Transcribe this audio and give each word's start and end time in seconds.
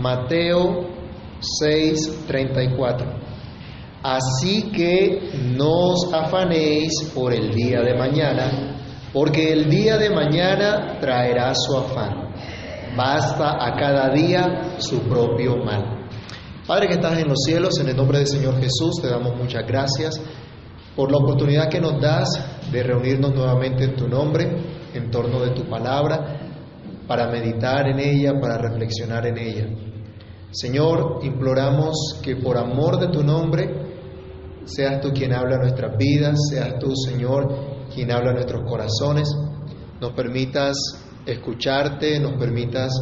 Mateo 0.00 0.88
6:34. 1.40 3.20
Así 4.02 4.70
que 4.72 5.30
no 5.56 5.92
os 5.92 6.12
afanéis 6.12 7.10
por 7.14 7.34
el 7.34 7.50
día 7.50 7.82
de 7.82 7.94
mañana, 7.94 8.76
porque 9.12 9.52
el 9.52 9.68
día 9.68 9.98
de 9.98 10.08
mañana 10.10 10.98
traerá 11.00 11.52
su 11.54 11.76
afán. 11.76 12.30
Basta 12.96 13.62
a 13.64 13.76
cada 13.76 14.08
día 14.10 14.76
su 14.78 15.00
propio 15.02 15.56
mal. 15.58 16.08
Padre 16.66 16.88
que 16.88 16.94
estás 16.94 17.18
en 17.18 17.28
los 17.28 17.40
cielos, 17.44 17.78
en 17.78 17.88
el 17.88 17.96
nombre 17.96 18.18
del 18.18 18.26
Señor 18.26 18.58
Jesús, 18.60 19.02
te 19.02 19.08
damos 19.08 19.36
muchas 19.36 19.66
gracias 19.66 20.20
por 20.96 21.10
la 21.10 21.18
oportunidad 21.18 21.68
que 21.68 21.80
nos 21.80 22.00
das 22.00 22.28
de 22.72 22.82
reunirnos 22.82 23.34
nuevamente 23.34 23.84
en 23.84 23.96
tu 23.96 24.08
nombre, 24.08 24.48
en 24.94 25.10
torno 25.10 25.40
de 25.40 25.50
tu 25.50 25.68
palabra, 25.68 26.38
para 27.06 27.28
meditar 27.28 27.88
en 27.88 27.98
ella, 27.98 28.32
para 28.40 28.56
reflexionar 28.56 29.26
en 29.26 29.38
ella. 29.38 29.89
Señor, 30.52 31.20
imploramos 31.22 32.20
que 32.22 32.36
por 32.36 32.58
amor 32.58 32.98
de 32.98 33.08
tu 33.08 33.22
nombre, 33.22 33.70
seas 34.64 35.00
tú 35.00 35.12
quien 35.12 35.32
habla 35.32 35.58
nuestras 35.58 35.96
vidas, 35.96 36.38
seas 36.50 36.78
tú, 36.78 36.92
Señor, 36.96 37.48
quien 37.94 38.10
habla 38.10 38.32
nuestros 38.32 38.68
corazones, 38.68 39.28
nos 40.00 40.12
permitas 40.12 40.76
escucharte, 41.24 42.18
nos 42.18 42.32
permitas 42.32 42.92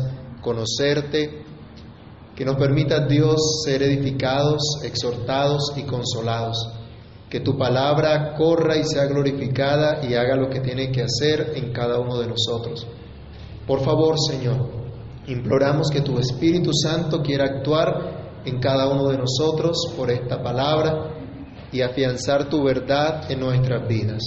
conocerte, 0.43 1.45
que 2.35 2.45
nos 2.45 2.57
permitas, 2.57 3.09
Dios, 3.09 3.63
ser 3.65 3.83
edificados, 3.83 4.63
exhortados 4.85 5.73
y 5.77 5.83
consolados. 5.83 6.57
Que 7.29 7.41
tu 7.41 7.59
palabra 7.59 8.35
corra 8.37 8.77
y 8.77 8.85
sea 8.85 9.07
glorificada 9.07 10.07
y 10.07 10.15
haga 10.15 10.37
lo 10.37 10.49
que 10.49 10.61
tiene 10.61 10.93
que 10.93 11.03
hacer 11.03 11.55
en 11.57 11.73
cada 11.73 11.99
uno 11.99 12.17
de 12.19 12.29
nosotros. 12.29 12.87
Por 13.67 13.81
favor, 13.81 14.15
Señor, 14.31 14.78
imploramos 15.29 15.91
que 15.91 16.01
tu 16.01 16.19
Espíritu 16.19 16.71
Santo 16.73 17.23
quiera 17.23 17.45
actuar 17.45 18.41
en 18.45 18.59
cada 18.61 18.89
uno 18.89 19.09
de 19.09 19.19
nosotros 19.19 19.77
por 19.97 20.11
esta 20.11 20.43
palabra 20.43 21.15
y 21.71 21.83
afianzar 21.83 22.49
tu 22.49 22.65
verdad 22.65 23.31
en 23.31 23.41
nuestras 23.41 23.87
vidas. 23.87 24.23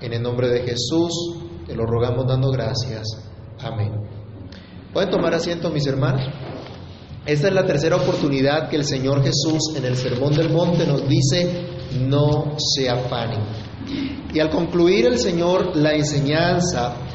En 0.00 0.12
el 0.12 0.22
nombre 0.22 0.48
de 0.48 0.60
Jesús 0.60 1.12
te 1.66 1.74
lo 1.74 1.84
rogamos 1.84 2.26
dando 2.26 2.50
gracias. 2.50 3.02
Amén. 3.60 3.92
¿Pueden 4.92 5.10
tomar 5.10 5.34
asiento 5.34 5.70
mis 5.70 5.86
hermanos? 5.86 6.22
Esta 7.26 7.48
es 7.48 7.54
la 7.54 7.66
tercera 7.66 7.96
oportunidad 7.96 8.68
que 8.68 8.76
el 8.76 8.84
Señor 8.84 9.22
Jesús 9.22 9.74
en 9.76 9.84
el 9.84 9.96
Sermón 9.96 10.34
del 10.34 10.50
Monte 10.50 10.86
nos 10.86 11.08
dice, 11.08 11.66
no 11.98 12.54
se 12.56 12.88
afanen. 12.88 13.40
Y 14.32 14.38
al 14.38 14.50
concluir 14.50 15.06
el 15.06 15.18
Señor 15.18 15.76
la 15.76 15.92
enseñanza 15.92 17.05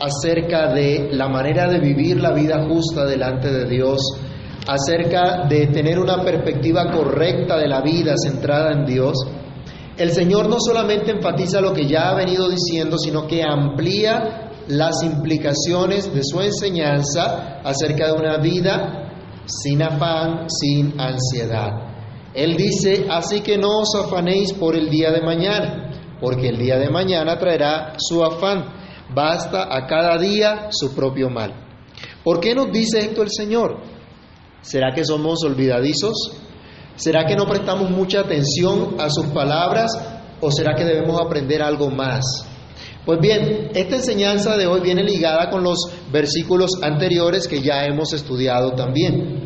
acerca 0.00 0.72
de 0.72 1.10
la 1.12 1.28
manera 1.28 1.68
de 1.68 1.78
vivir 1.78 2.20
la 2.20 2.32
vida 2.32 2.66
justa 2.68 3.04
delante 3.04 3.50
de 3.50 3.66
Dios, 3.66 4.00
acerca 4.66 5.46
de 5.48 5.66
tener 5.68 5.98
una 5.98 6.22
perspectiva 6.22 6.90
correcta 6.90 7.58
de 7.58 7.68
la 7.68 7.80
vida 7.80 8.14
centrada 8.16 8.72
en 8.72 8.86
Dios, 8.86 9.14
el 9.96 10.10
Señor 10.10 10.48
no 10.48 10.56
solamente 10.58 11.12
enfatiza 11.12 11.60
lo 11.60 11.72
que 11.72 11.86
ya 11.86 12.10
ha 12.10 12.14
venido 12.14 12.48
diciendo, 12.48 12.98
sino 12.98 13.26
que 13.26 13.42
amplía 13.42 14.50
las 14.68 15.02
implicaciones 15.02 16.12
de 16.12 16.22
su 16.24 16.40
enseñanza 16.40 17.60
acerca 17.62 18.08
de 18.08 18.12
una 18.12 18.38
vida 18.38 19.04
sin 19.46 19.82
afán, 19.82 20.46
sin 20.48 20.98
ansiedad. 20.98 21.70
Él 22.34 22.56
dice, 22.56 23.06
así 23.08 23.42
que 23.42 23.56
no 23.56 23.80
os 23.80 23.94
afanéis 23.94 24.52
por 24.54 24.74
el 24.74 24.90
día 24.90 25.12
de 25.12 25.22
mañana, 25.22 26.16
porque 26.20 26.48
el 26.48 26.58
día 26.58 26.78
de 26.78 26.90
mañana 26.90 27.38
traerá 27.38 27.94
su 27.98 28.24
afán. 28.24 28.83
Basta 29.14 29.74
a 29.74 29.86
cada 29.86 30.18
día 30.18 30.68
su 30.70 30.94
propio 30.94 31.30
mal. 31.30 31.54
¿Por 32.22 32.40
qué 32.40 32.54
nos 32.54 32.72
dice 32.72 33.00
esto 33.00 33.22
el 33.22 33.30
Señor? 33.30 33.80
¿Será 34.60 34.92
que 34.94 35.04
somos 35.04 35.44
olvidadizos? 35.44 36.14
¿Será 36.96 37.24
que 37.26 37.36
no 37.36 37.46
prestamos 37.46 37.90
mucha 37.90 38.20
atención 38.20 38.96
a 38.98 39.10
sus 39.10 39.26
palabras 39.26 39.90
o 40.40 40.50
será 40.50 40.74
que 40.74 40.84
debemos 40.84 41.20
aprender 41.20 41.62
algo 41.62 41.90
más? 41.90 42.24
Pues 43.04 43.18
bien, 43.20 43.70
esta 43.74 43.96
enseñanza 43.96 44.56
de 44.56 44.66
hoy 44.66 44.80
viene 44.80 45.02
ligada 45.02 45.50
con 45.50 45.62
los 45.62 45.78
versículos 46.10 46.70
anteriores 46.82 47.46
que 47.46 47.60
ya 47.60 47.84
hemos 47.84 48.14
estudiado 48.14 48.72
también. 48.72 49.44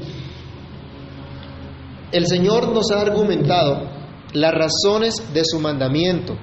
El 2.13 2.27
Señor 2.27 2.73
nos 2.73 2.93
ha 2.93 3.01
argumentado 3.01 3.91
las 4.33 4.53
razones 4.53 5.15
de 5.35 5.45
su 5.45 5.59
mandamiento, 5.59 6.37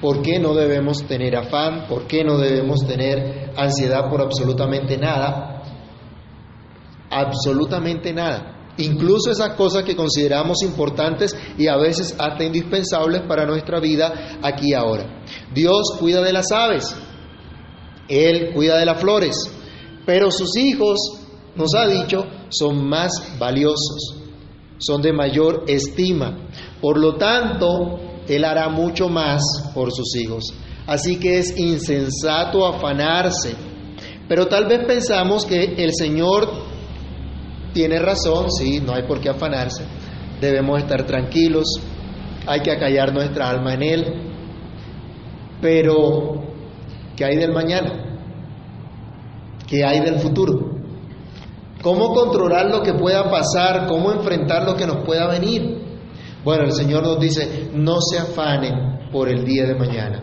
por 0.00 0.22
qué 0.22 0.38
no 0.38 0.54
debemos 0.54 1.06
tener 1.06 1.36
afán, 1.36 1.86
por 1.88 2.06
qué 2.06 2.24
no 2.24 2.38
debemos 2.38 2.86
tener 2.86 3.52
ansiedad 3.56 4.08
por 4.08 4.20
absolutamente 4.20 4.96
nada, 4.96 5.62
absolutamente 7.10 8.12
nada. 8.12 8.54
Incluso 8.78 9.32
esas 9.32 9.54
cosas 9.54 9.82
que 9.82 9.96
consideramos 9.96 10.62
importantes 10.62 11.36
y 11.58 11.66
a 11.66 11.76
veces 11.76 12.14
hasta 12.16 12.44
indispensables 12.44 13.22
para 13.22 13.44
nuestra 13.44 13.80
vida 13.80 14.38
aquí 14.40 14.70
y 14.70 14.74
ahora. 14.74 15.24
Dios 15.52 15.96
cuida 15.98 16.22
de 16.22 16.32
las 16.32 16.52
aves, 16.52 16.94
Él 18.08 18.52
cuida 18.54 18.78
de 18.78 18.86
las 18.86 19.00
flores, 19.00 19.36
pero 20.06 20.30
sus 20.30 20.56
hijos, 20.56 20.96
nos 21.56 21.74
ha 21.74 21.88
dicho, 21.88 22.24
son 22.50 22.88
más 22.88 23.10
valiosos, 23.36 24.22
son 24.78 25.02
de 25.02 25.12
mayor 25.12 25.64
estima. 25.66 26.48
Por 26.80 26.98
lo 26.98 27.16
tanto, 27.16 28.07
Él 28.28 28.44
hará 28.44 28.68
mucho 28.68 29.08
más 29.08 29.42
por 29.74 29.92
sus 29.92 30.14
hijos. 30.16 30.44
Así 30.86 31.18
que 31.18 31.38
es 31.38 31.58
insensato 31.58 32.66
afanarse. 32.66 33.54
Pero 34.28 34.46
tal 34.46 34.66
vez 34.66 34.84
pensamos 34.86 35.46
que 35.46 35.74
el 35.78 35.92
Señor 35.94 36.48
tiene 37.72 37.98
razón, 37.98 38.50
sí, 38.50 38.80
no 38.80 38.94
hay 38.94 39.02
por 39.04 39.20
qué 39.20 39.30
afanarse. 39.30 39.84
Debemos 40.40 40.78
estar 40.78 41.06
tranquilos, 41.06 41.66
hay 42.46 42.60
que 42.60 42.72
acallar 42.72 43.12
nuestra 43.12 43.48
alma 43.48 43.74
en 43.74 43.82
Él. 43.82 44.04
Pero, 45.60 46.42
¿qué 47.16 47.24
hay 47.24 47.36
del 47.36 47.52
mañana? 47.52 48.20
¿Qué 49.66 49.84
hay 49.84 50.00
del 50.00 50.18
futuro? 50.18 50.78
¿Cómo 51.82 52.12
controlar 52.14 52.70
lo 52.70 52.82
que 52.82 52.94
pueda 52.94 53.30
pasar? 53.30 53.86
¿Cómo 53.86 54.12
enfrentar 54.12 54.64
lo 54.64 54.74
que 54.74 54.86
nos 54.86 55.04
pueda 55.04 55.28
venir? 55.28 55.87
Bueno, 56.48 56.64
el 56.64 56.72
Señor 56.72 57.02
nos 57.02 57.20
dice, 57.20 57.68
no 57.74 58.00
se 58.00 58.18
afanen 58.18 59.10
por 59.12 59.28
el 59.28 59.44
día 59.44 59.66
de 59.66 59.74
mañana. 59.74 60.22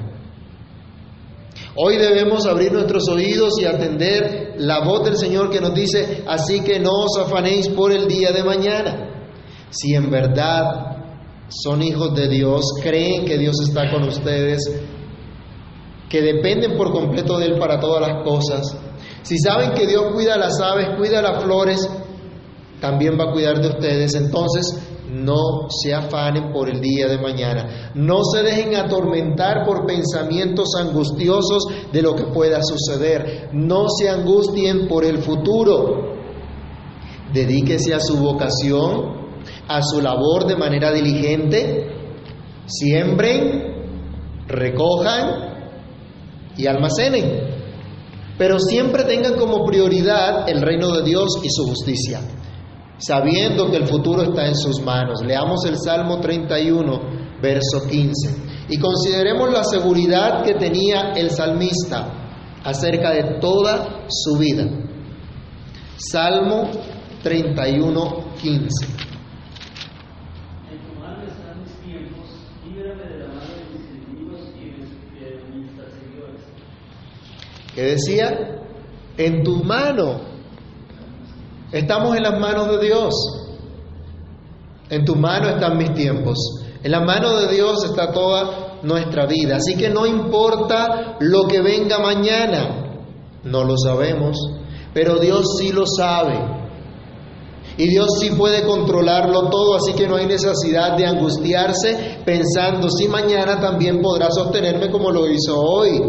Hoy 1.76 1.98
debemos 1.98 2.48
abrir 2.48 2.74
nuestros 2.74 3.08
oídos 3.10 3.54
y 3.62 3.66
atender 3.66 4.56
la 4.58 4.84
voz 4.84 5.06
del 5.06 5.18
Señor 5.18 5.52
que 5.52 5.62
nos 5.62 5.76
dice, 5.76 6.24
así 6.26 6.64
que 6.64 6.80
no 6.80 6.90
os 6.90 7.20
afanéis 7.20 7.70
por 7.70 7.92
el 7.92 8.08
día 8.08 8.32
de 8.32 8.44
mañana. 8.44 9.38
Si 9.70 9.94
en 9.94 10.10
verdad 10.10 10.98
son 11.48 11.84
hijos 11.84 12.16
de 12.16 12.28
Dios, 12.28 12.74
creen 12.82 13.26
que 13.26 13.38
Dios 13.38 13.58
está 13.62 13.92
con 13.92 14.02
ustedes, 14.08 14.64
que 16.10 16.24
dependen 16.24 16.76
por 16.76 16.92
completo 16.92 17.38
de 17.38 17.46
Él 17.46 17.60
para 17.60 17.80
todas 17.80 18.02
las 18.02 18.24
cosas, 18.24 18.76
si 19.22 19.38
saben 19.38 19.74
que 19.74 19.86
Dios 19.86 20.06
cuida 20.12 20.38
las 20.38 20.60
aves, 20.60 20.88
cuida 20.98 21.22
las 21.22 21.44
flores, 21.44 21.88
también 22.82 23.16
va 23.16 23.26
a 23.26 23.32
cuidar 23.32 23.62
de 23.62 23.68
ustedes. 23.68 24.16
Entonces, 24.16 24.95
no 25.24 25.70
se 25.70 25.94
afanen 25.94 26.52
por 26.52 26.70
el 26.70 26.82
día 26.82 27.08
de 27.08 27.18
mañana. 27.18 27.92
No 27.96 28.24
se 28.24 28.44
dejen 28.44 28.76
atormentar 28.76 29.66
por 29.66 29.86
pensamientos 29.86 30.70
angustiosos 30.80 31.66
de 31.92 32.02
lo 32.02 32.16
que 32.16 32.26
pueda 32.26 32.60
suceder. 32.62 33.50
No 33.54 33.86
se 33.90 34.10
angustien 34.10 34.88
por 34.88 35.06
el 35.06 35.20
futuro. 35.20 36.16
Dedíquese 37.34 37.94
a 37.94 38.00
su 38.00 38.18
vocación, 38.18 39.26
a 39.68 39.82
su 39.82 40.02
labor 40.02 40.46
de 40.46 40.58
manera 40.58 40.92
diligente. 40.92 41.88
Siembren, 42.66 44.46
recojan 44.48 45.56
y 46.58 46.68
almacenen 46.68 47.56
pero 48.38 48.60
siempre 48.60 49.04
tengan 49.04 49.36
como 49.36 49.66
prioridad 49.66 50.50
el 50.50 50.62
reino 50.62 50.92
de 50.92 51.04
Dios 51.04 51.40
y 51.44 51.50
su 51.50 51.66
justicia, 51.66 52.20
sabiendo 52.98 53.70
que 53.70 53.78
el 53.78 53.88
futuro 53.88 54.24
está 54.24 54.48
en 54.48 54.56
sus 54.56 54.82
manos. 54.82 55.22
Leamos 55.26 55.66
el 55.66 55.78
Salmo 55.78 56.20
31, 56.20 57.02
verso 57.42 57.88
15, 57.90 58.68
y 58.70 58.78
consideremos 58.80 59.52
la 59.52 59.64
seguridad 59.64 60.44
que 60.44 60.56
tenía 60.56 61.12
el 61.16 61.30
salmista 61.30 62.60
acerca 62.64 63.12
de 63.12 63.40
toda 63.40 64.06
su 64.08 64.38
vida. 64.38 64.66
Salmo 65.98 66.70
31, 67.24 68.36
15. 68.42 69.06
que 77.76 77.82
decía, 77.82 78.62
en 79.18 79.44
tu 79.44 79.62
mano, 79.64 80.35
estamos 81.80 82.16
en 82.16 82.24
las 82.24 82.40
manos 82.40 82.72
de 82.72 82.86
Dios, 82.86 83.14
en 84.90 85.04
tu 85.04 85.16
mano 85.16 85.50
están 85.50 85.78
mis 85.78 85.94
tiempos, 85.94 86.38
en 86.82 86.92
la 86.92 87.02
mano 87.02 87.38
de 87.38 87.54
Dios 87.54 87.84
está 87.84 88.14
toda 88.14 88.78
nuestra 88.84 89.26
vida, 89.26 89.58
así 89.58 89.76
que 89.76 89.90
no 89.90 90.06
importa 90.06 91.18
lo 91.20 91.48
que 91.48 91.62
venga 91.62 92.00
mañana, 92.00 93.02
no 93.44 93.64
lo 93.66 93.78
sabemos, 93.78 94.38
pero 94.94 95.20
Dios 95.20 95.58
sí 95.60 95.72
lo 95.72 95.86
sabe. 95.86 96.64
Y 97.78 97.90
Dios 97.90 98.08
sí 98.22 98.30
puede 98.30 98.64
controlarlo 98.64 99.50
todo, 99.50 99.76
así 99.76 99.92
que 99.94 100.08
no 100.08 100.16
hay 100.16 100.28
necesidad 100.28 100.96
de 100.96 101.06
angustiarse 101.06 102.20
pensando 102.24 102.90
si 102.90 103.10
mañana 103.10 103.60
también 103.60 104.02
podrá 104.02 104.32
sostenerme 104.32 104.90
como 104.90 105.12
lo 105.12 105.30
hizo 105.30 105.60
hoy. 105.60 106.02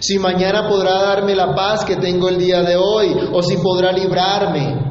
Si 0.00 0.18
mañana 0.18 0.68
podrá 0.68 1.02
darme 1.02 1.34
la 1.34 1.54
paz 1.54 1.84
que 1.84 1.96
tengo 1.96 2.28
el 2.28 2.38
día 2.38 2.62
de 2.62 2.76
hoy 2.76 3.14
o 3.32 3.42
si 3.42 3.56
podrá 3.56 3.92
librarme. 3.92 4.86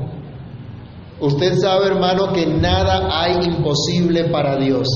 Usted 1.19 1.57
sabe, 1.57 1.87
hermano, 1.87 2.33
que 2.33 2.45
nada 2.45 3.07
hay 3.11 3.45
imposible 3.45 4.25
para 4.25 4.57
Dios 4.57 4.87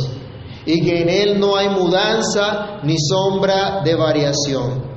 y 0.65 0.81
que 0.83 1.01
en 1.01 1.09
Él 1.09 1.39
no 1.39 1.55
hay 1.55 1.69
mudanza 1.69 2.79
ni 2.83 2.95
sombra 2.97 3.81
de 3.83 3.95
variación. 3.95 4.89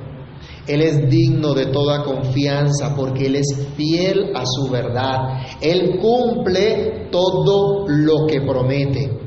Él 0.67 0.81
es 0.81 1.09
digno 1.09 1.53
de 1.53 1.67
toda 1.67 2.03
confianza 2.03 2.93
porque 2.95 3.25
Él 3.25 3.37
es 3.37 3.67
fiel 3.75 4.31
a 4.35 4.43
su 4.45 4.69
verdad. 4.69 5.41
Él 5.61 5.99
cumple 5.99 7.09
todo 7.11 7.85
lo 7.87 8.27
que 8.27 8.41
promete. 8.41 9.19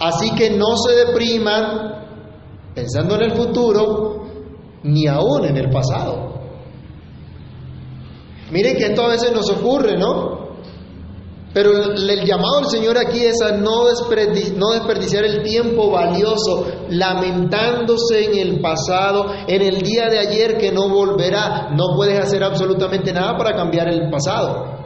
Así 0.00 0.30
que 0.34 0.50
no 0.50 0.76
se 0.76 0.94
depriman 0.94 2.04
pensando 2.74 3.16
en 3.16 3.22
el 3.22 3.32
futuro 3.32 4.17
ni 4.88 5.06
aún 5.06 5.44
en 5.44 5.56
el 5.56 5.70
pasado. 5.70 6.38
Miren 8.50 8.76
que 8.76 8.86
esto 8.86 9.02
a 9.04 9.08
veces 9.08 9.32
nos 9.32 9.50
ocurre, 9.50 9.98
¿no? 9.98 10.48
Pero 11.52 11.70
el, 11.72 12.24
llamado 12.24 12.60
del 12.60 12.66
Señor 12.70 12.98
aquí 12.98 13.24
es 13.24 13.40
a 13.42 13.56
no, 13.56 13.84
no 13.84 14.72
desperdiciar 14.72 15.24
el 15.24 15.42
tiempo 15.42 15.90
valioso 15.90 16.66
lamentándose 16.90 18.26
en 18.26 18.38
el 18.38 18.60
pasado, 18.60 19.26
en 19.46 19.62
el 19.62 19.80
día 19.80 20.08
de 20.08 20.18
ayer 20.18 20.56
que 20.58 20.70
no 20.70 20.88
volverá. 20.88 21.70
No 21.74 21.96
puedes 21.96 22.18
hacer 22.18 22.44
absolutamente 22.44 23.12
nada 23.12 23.36
para 23.36 23.56
cambiar 23.56 23.88
el 23.88 24.10
pasado. 24.10 24.78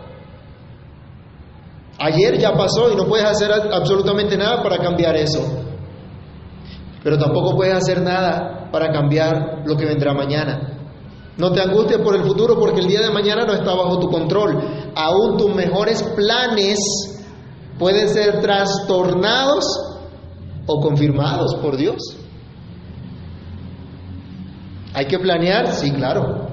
Ayer 1.98 2.38
ya 2.38 2.52
pasó 2.52 2.90
y 2.90 2.96
no 2.96 3.06
puedes 3.06 3.26
hacer 3.26 3.52
absolutamente 3.52 4.36
nada 4.36 4.62
para 4.62 4.78
cambiar 4.78 5.16
eso. 5.16 5.42
Pero 7.02 7.18
tampoco 7.18 7.54
puedes 7.56 7.74
hacer 7.74 8.00
nada 8.00 8.61
para 8.72 8.90
cambiar 8.90 9.62
lo 9.66 9.76
que 9.76 9.84
vendrá 9.84 10.14
mañana. 10.14 10.72
No 11.36 11.52
te 11.52 11.60
angusties 11.60 12.00
por 12.00 12.16
el 12.16 12.24
futuro 12.24 12.58
porque 12.58 12.80
el 12.80 12.88
día 12.88 13.00
de 13.00 13.10
mañana 13.10 13.44
no 13.44 13.52
está 13.52 13.74
bajo 13.74 13.98
tu 13.98 14.08
control. 14.10 14.58
Aún 14.94 15.36
tus 15.36 15.54
mejores 15.54 16.02
planes 16.02 16.78
pueden 17.78 18.08
ser 18.08 18.40
trastornados 18.40 19.64
o 20.66 20.80
confirmados 20.80 21.54
por 21.56 21.76
Dios. 21.76 22.16
¿Hay 24.94 25.06
que 25.06 25.18
planear? 25.18 25.68
Sí, 25.72 25.90
claro. 25.92 26.48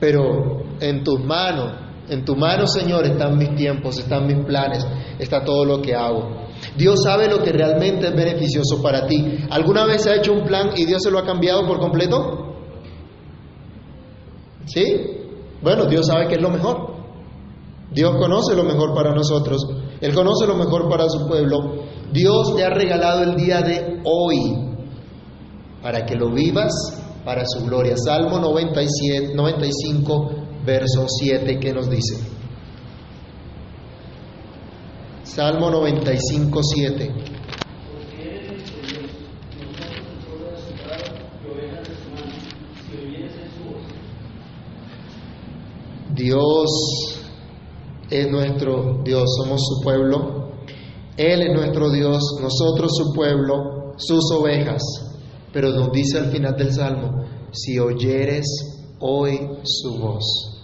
Pero 0.00 0.64
en 0.80 1.04
tus 1.04 1.20
manos, 1.20 1.72
en 2.08 2.24
tu 2.24 2.36
mano, 2.36 2.66
Señor, 2.66 3.06
están 3.06 3.38
mis 3.38 3.54
tiempos, 3.54 3.98
están 3.98 4.26
mis 4.26 4.44
planes, 4.44 4.86
está 5.18 5.44
todo 5.44 5.64
lo 5.64 5.80
que 5.80 5.94
hago. 5.94 6.44
Dios 6.76 7.02
sabe 7.02 7.28
lo 7.28 7.42
que 7.42 7.52
realmente 7.52 8.08
es 8.08 8.14
beneficioso 8.14 8.82
para 8.82 9.06
ti. 9.06 9.38
¿Alguna 9.50 9.84
vez 9.84 10.02
se 10.02 10.10
ha 10.10 10.16
hecho 10.16 10.32
un 10.32 10.44
plan 10.44 10.70
y 10.76 10.84
Dios 10.84 11.02
se 11.02 11.10
lo 11.10 11.18
ha 11.18 11.24
cambiado 11.24 11.66
por 11.66 11.78
completo? 11.78 12.54
¿Sí? 14.66 14.84
Bueno, 15.62 15.86
Dios 15.86 16.06
sabe 16.06 16.28
que 16.28 16.34
es 16.34 16.42
lo 16.42 16.50
mejor. 16.50 16.94
Dios 17.92 18.16
conoce 18.16 18.54
lo 18.56 18.64
mejor 18.64 18.94
para 18.94 19.14
nosotros. 19.14 19.62
Él 20.00 20.14
conoce 20.14 20.46
lo 20.46 20.56
mejor 20.56 20.88
para 20.88 21.08
su 21.08 21.26
pueblo. 21.26 21.84
Dios 22.12 22.54
te 22.56 22.64
ha 22.64 22.70
regalado 22.70 23.22
el 23.22 23.36
día 23.36 23.60
de 23.60 24.00
hoy 24.04 24.74
para 25.82 26.04
que 26.04 26.14
lo 26.14 26.30
vivas 26.30 26.72
para 27.24 27.44
su 27.46 27.64
gloria. 27.64 27.94
Salmo 27.96 28.38
97, 28.38 29.34
95, 29.34 30.30
verso 30.64 31.06
7, 31.08 31.58
¿qué 31.58 31.72
nos 31.72 31.88
dice? 31.88 32.16
Salmo 35.34 35.68
95, 35.68 36.60
7. 36.62 37.10
Dios 46.14 46.70
es 48.08 48.30
nuestro 48.30 49.02
Dios, 49.04 49.24
somos 49.42 49.60
su 49.60 49.82
pueblo. 49.82 50.52
Él 51.16 51.42
es 51.42 51.52
nuestro 51.52 51.90
Dios, 51.90 52.22
nosotros 52.40 52.92
su 52.96 53.12
pueblo, 53.12 53.94
sus 53.96 54.30
ovejas. 54.30 54.82
Pero 55.52 55.70
nos 55.70 55.90
dice 55.90 56.18
al 56.18 56.30
final 56.30 56.54
del 56.56 56.72
Salmo, 56.72 57.24
si 57.50 57.80
oyeres 57.80 58.46
hoy 59.00 59.40
su 59.64 59.98
voz. 59.98 60.54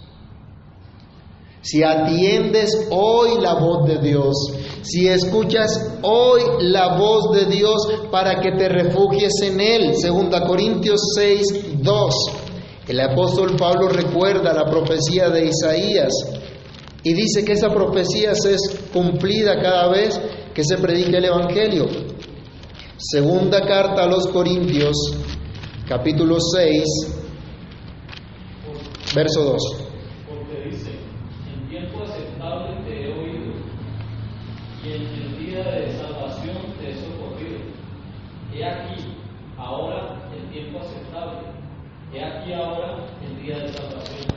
Si 1.61 1.83
atiendes 1.83 2.87
hoy 2.89 3.39
la 3.39 3.53
voz 3.53 3.87
de 3.87 3.99
Dios, 3.99 4.33
si 4.81 5.07
escuchas 5.07 5.99
hoy 6.01 6.41
la 6.59 6.97
voz 6.97 7.31
de 7.33 7.45
Dios 7.45 7.87
para 8.11 8.39
que 8.39 8.51
te 8.51 8.69
refugies 8.69 9.41
en 9.43 9.59
Él, 9.59 9.91
2 10.01 10.41
Corintios 10.41 11.01
6, 11.15 11.81
2. 11.81 12.15
El 12.87 12.99
apóstol 12.99 13.55
Pablo 13.57 13.87
recuerda 13.89 14.53
la 14.53 14.65
profecía 14.65 15.29
de 15.29 15.45
Isaías 15.45 16.11
y 17.03 17.13
dice 17.13 17.43
que 17.45 17.53
esa 17.53 17.69
profecía 17.69 18.31
es 18.31 18.89
cumplida 18.91 19.61
cada 19.61 19.89
vez 19.89 20.19
que 20.53 20.63
se 20.63 20.77
predica 20.77 21.17
el 21.17 21.25
Evangelio. 21.25 21.87
Segunda 22.97 23.61
carta 23.65 24.03
a 24.03 24.07
los 24.07 24.27
Corintios, 24.27 24.95
capítulo 25.87 26.37
6, 26.39 26.83
verso 29.15 29.43
2. 29.43 29.61
Porque 30.29 30.69
dice, 30.69 30.91
en 31.51 31.69
tiempo 31.69 32.03
aceptable 32.03 32.83
te 32.83 33.03
he 33.03 33.13
oído, 33.13 33.53
y 34.83 34.89
en 34.89 35.01
el 35.01 35.45
día 35.45 35.63
de 35.63 35.97
salvación 35.97 36.57
te 36.79 36.91
he 36.91 36.95
socorrido. 36.95 37.59
He 38.53 38.63
aquí, 38.63 39.15
ahora 39.57 40.29
el 40.35 40.51
tiempo 40.51 40.79
aceptable 40.79 41.51
aquí 42.19 42.53
ahora 42.53 43.05
el 43.21 43.41
día 43.41 43.57
de 43.59 43.73
salvación. 43.73 44.31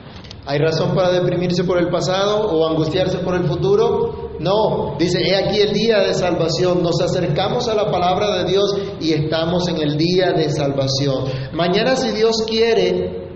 ¿Hay 0.47 0.59
razón 0.59 0.93
para 0.93 1.11
deprimirse 1.11 1.63
por 1.63 1.79
el 1.79 1.89
pasado 1.89 2.47
o 2.47 2.67
angustiarse 2.67 3.17
por 3.19 3.35
el 3.35 3.45
futuro? 3.45 4.35
No, 4.39 4.95
dice, 4.99 5.19
he 5.21 5.35
aquí 5.35 5.59
el 5.59 5.73
día 5.73 6.01
de 6.01 6.13
salvación. 6.13 6.83
Nos 6.83 7.01
acercamos 7.01 7.67
a 7.67 7.73
la 7.73 7.89
palabra 7.89 8.37
de 8.37 8.51
Dios 8.51 8.75
y 9.01 9.13
estamos 9.13 9.67
en 9.67 9.81
el 9.81 9.97
día 9.97 10.33
de 10.33 10.49
salvación. 10.51 11.25
Mañana, 11.53 11.95
si 11.95 12.11
Dios 12.11 12.43
quiere, 12.47 13.27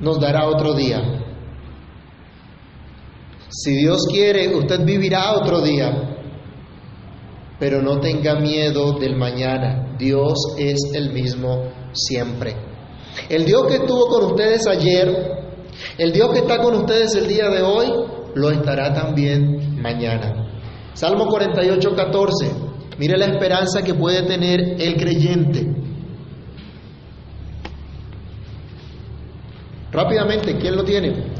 nos 0.00 0.18
dará 0.18 0.48
otro 0.48 0.72
día. 0.74 1.02
Si 3.50 3.76
Dios 3.76 4.06
quiere, 4.10 4.56
usted 4.56 4.84
vivirá 4.84 5.34
otro 5.34 5.60
día. 5.60 6.16
Pero 7.60 7.82
no 7.82 8.00
tenga 8.00 8.40
miedo 8.40 8.98
del 8.98 9.16
mañana. 9.16 9.96
Dios 9.98 10.34
es 10.58 10.78
el 10.94 11.12
mismo 11.12 11.64
siempre. 11.92 12.63
El 13.28 13.44
Dios 13.44 13.66
que 13.66 13.74
estuvo 13.74 14.06
con 14.08 14.24
ustedes 14.24 14.66
ayer, 14.66 15.08
el 15.98 16.12
Dios 16.12 16.30
que 16.32 16.38
está 16.40 16.58
con 16.58 16.74
ustedes 16.74 17.14
el 17.14 17.26
día 17.26 17.48
de 17.48 17.62
hoy, 17.62 17.86
lo 18.34 18.50
estará 18.50 18.92
también 18.92 19.80
mañana. 19.80 20.44
Salmo 20.94 21.26
48, 21.26 21.94
14. 21.94 22.50
Mire 22.98 23.16
la 23.16 23.26
esperanza 23.26 23.82
que 23.82 23.94
puede 23.94 24.22
tener 24.22 24.80
el 24.80 24.96
creyente. 24.96 25.66
Rápidamente, 29.90 30.56
¿quién 30.58 30.76
lo 30.76 30.84
tiene? 30.84 31.33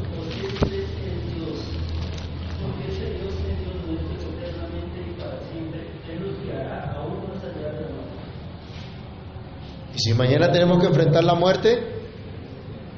Si 10.05 10.13
mañana 10.13 10.51
tenemos 10.51 10.79
que 10.79 10.85
enfrentar 10.85 11.23
la 11.23 11.33
muerte, 11.33 11.79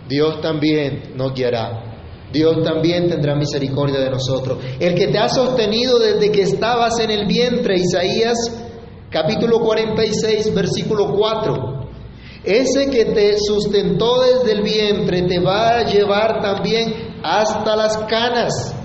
Dios 0.10 0.42
también 0.42 1.14
nos 1.16 1.34
guiará. 1.34 1.86
Dios 2.34 2.62
también 2.66 3.08
tendrá 3.08 3.34
misericordia 3.34 4.02
de 4.02 4.10
nosotros. 4.10 4.58
El 4.78 4.94
que 4.94 5.08
te 5.08 5.18
ha 5.18 5.30
sostenido 5.30 6.00
desde 6.00 6.30
que 6.34 6.42
estabas 6.42 7.00
en 7.00 7.12
el 7.12 7.26
vientre, 7.26 7.78
Isaías 7.78 8.36
capítulo 9.10 9.62
46, 9.62 10.54
versículo 10.54 11.14
4. 11.16 11.90
Ese 12.44 12.90
que 12.90 13.06
te 13.06 13.38
sustentó 13.40 14.20
desde 14.24 14.52
el 14.52 14.64
vientre 14.64 15.22
te 15.22 15.40
va 15.40 15.78
a 15.78 15.84
llevar 15.86 16.42
también 16.42 16.94
hasta 17.24 17.74
las 17.78 18.00
canas. 18.00 18.76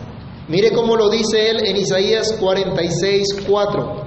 Mire 0.46 0.70
cómo 0.70 0.94
lo 0.94 1.10
dice 1.10 1.50
él 1.50 1.66
en 1.66 1.76
Isaías 1.76 2.36
46, 2.38 3.42
4. 3.48 4.01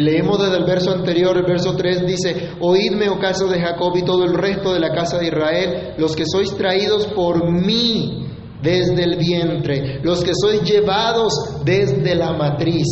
Leemos 0.00 0.40
desde 0.40 0.56
el 0.56 0.64
verso 0.64 0.92
anterior, 0.92 1.36
el 1.36 1.44
verso 1.44 1.74
3 1.76 2.06
dice, 2.06 2.50
Oídme, 2.60 3.08
oh 3.08 3.18
casa 3.18 3.44
de 3.46 3.60
Jacob 3.60 3.96
y 3.96 4.02
todo 4.02 4.24
el 4.24 4.34
resto 4.34 4.72
de 4.72 4.80
la 4.80 4.92
casa 4.92 5.18
de 5.18 5.26
Israel, 5.26 5.94
los 5.98 6.14
que 6.16 6.24
sois 6.26 6.54
traídos 6.56 7.06
por 7.08 7.50
mí 7.50 8.26
desde 8.62 9.02
el 9.02 9.16
vientre, 9.16 10.00
los 10.02 10.22
que 10.22 10.32
sois 10.34 10.62
llevados 10.62 11.32
desde 11.64 12.14
la 12.14 12.32
matriz. 12.32 12.86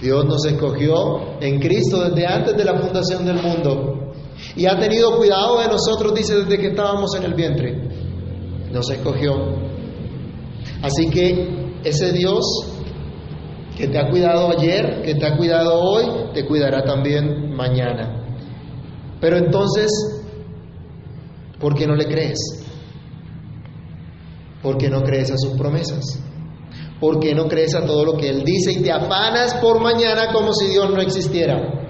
Dios 0.00 0.24
nos 0.26 0.44
escogió 0.44 1.40
en 1.40 1.58
Cristo 1.58 2.08
desde 2.08 2.26
antes 2.26 2.56
de 2.56 2.64
la 2.64 2.78
fundación 2.78 3.24
del 3.24 3.42
mundo 3.42 4.12
y 4.54 4.66
ha 4.66 4.78
tenido 4.78 5.16
cuidado 5.16 5.60
de 5.60 5.68
nosotros, 5.68 6.14
dice, 6.14 6.36
desde 6.36 6.58
que 6.58 6.68
estábamos 6.68 7.14
en 7.16 7.24
el 7.24 7.34
vientre. 7.34 7.74
Nos 8.70 8.90
escogió. 8.90 9.34
Así 10.82 11.08
que 11.08 11.78
ese 11.84 12.12
Dios 12.12 12.44
que 13.76 13.88
te 13.88 13.98
ha 13.98 14.08
cuidado 14.08 14.50
ayer, 14.58 15.02
que 15.02 15.14
te 15.14 15.26
ha 15.26 15.36
cuidado 15.36 15.78
hoy, 15.78 16.32
te 16.32 16.46
cuidará 16.46 16.82
también 16.82 17.54
mañana. 17.54 18.24
Pero 19.20 19.36
entonces, 19.36 19.90
¿por 21.60 21.74
qué 21.74 21.86
no 21.86 21.94
le 21.94 22.06
crees? 22.06 22.38
¿Por 24.62 24.78
qué 24.78 24.88
no 24.88 25.02
crees 25.02 25.30
a 25.30 25.36
sus 25.36 25.58
promesas? 25.58 26.18
¿Por 26.98 27.20
qué 27.20 27.34
no 27.34 27.46
crees 27.46 27.74
a 27.74 27.84
todo 27.84 28.04
lo 28.04 28.16
que 28.16 28.30
Él 28.30 28.42
dice 28.44 28.72
y 28.72 28.82
te 28.82 28.90
afanas 28.90 29.54
por 29.56 29.80
mañana 29.80 30.32
como 30.32 30.54
si 30.54 30.68
Dios 30.68 30.90
no 30.90 31.00
existiera? 31.02 31.84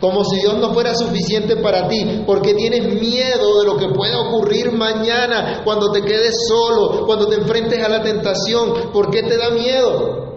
Como 0.00 0.24
si 0.24 0.40
Dios 0.40 0.56
no 0.58 0.72
fuera 0.72 0.94
suficiente 0.94 1.56
para 1.56 1.86
ti, 1.86 2.22
porque 2.26 2.54
tienes 2.54 2.94
miedo 2.98 3.60
de 3.60 3.66
lo 3.66 3.76
que 3.76 3.88
pueda 3.94 4.18
ocurrir 4.28 4.72
mañana, 4.72 5.60
cuando 5.62 5.92
te 5.92 6.00
quedes 6.00 6.34
solo, 6.48 7.04
cuando 7.04 7.26
te 7.26 7.36
enfrentes 7.36 7.84
a 7.84 7.88
la 7.90 8.02
tentación. 8.02 8.90
¿Por 8.94 9.10
qué 9.10 9.22
te 9.22 9.36
da 9.36 9.50
miedo? 9.50 10.29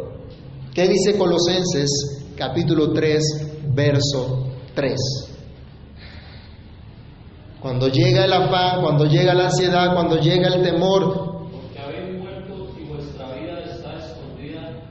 ¿Qué 0.73 0.87
dice 0.87 1.15
Colosenses 1.19 2.23
capítulo 2.35 2.91
3, 2.93 3.21
verso 3.75 4.47
3? 4.73 4.95
Cuando 7.61 7.89
llega 7.89 8.25
el 8.25 8.33
afán, 8.33 8.81
cuando 8.81 9.05
llega 9.05 9.35
la 9.35 9.45
ansiedad, 9.45 9.93
cuando 9.93 10.17
llega 10.17 10.47
el 10.47 10.63
temor, 10.63 11.47
porque 11.51 11.79
habéis 11.79 12.19
muerto 12.19 12.69
y 12.79 12.85
vuestra 12.87 13.35
vida 13.35 13.59
está 13.59 13.99
escondida 13.99 14.89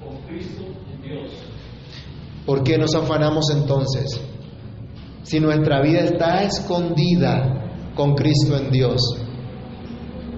con 0.00 0.22
Cristo 0.28 0.62
en 0.92 1.02
Dios. 1.02 1.32
¿por 2.46 2.62
qué 2.62 2.78
nos 2.78 2.94
afanamos 2.94 3.50
entonces? 3.50 4.20
Si 5.24 5.40
nuestra 5.40 5.82
vida 5.82 6.02
está 6.02 6.44
escondida 6.44 7.90
con 7.96 8.14
Cristo 8.14 8.56
en 8.56 8.70
Dios. 8.70 9.00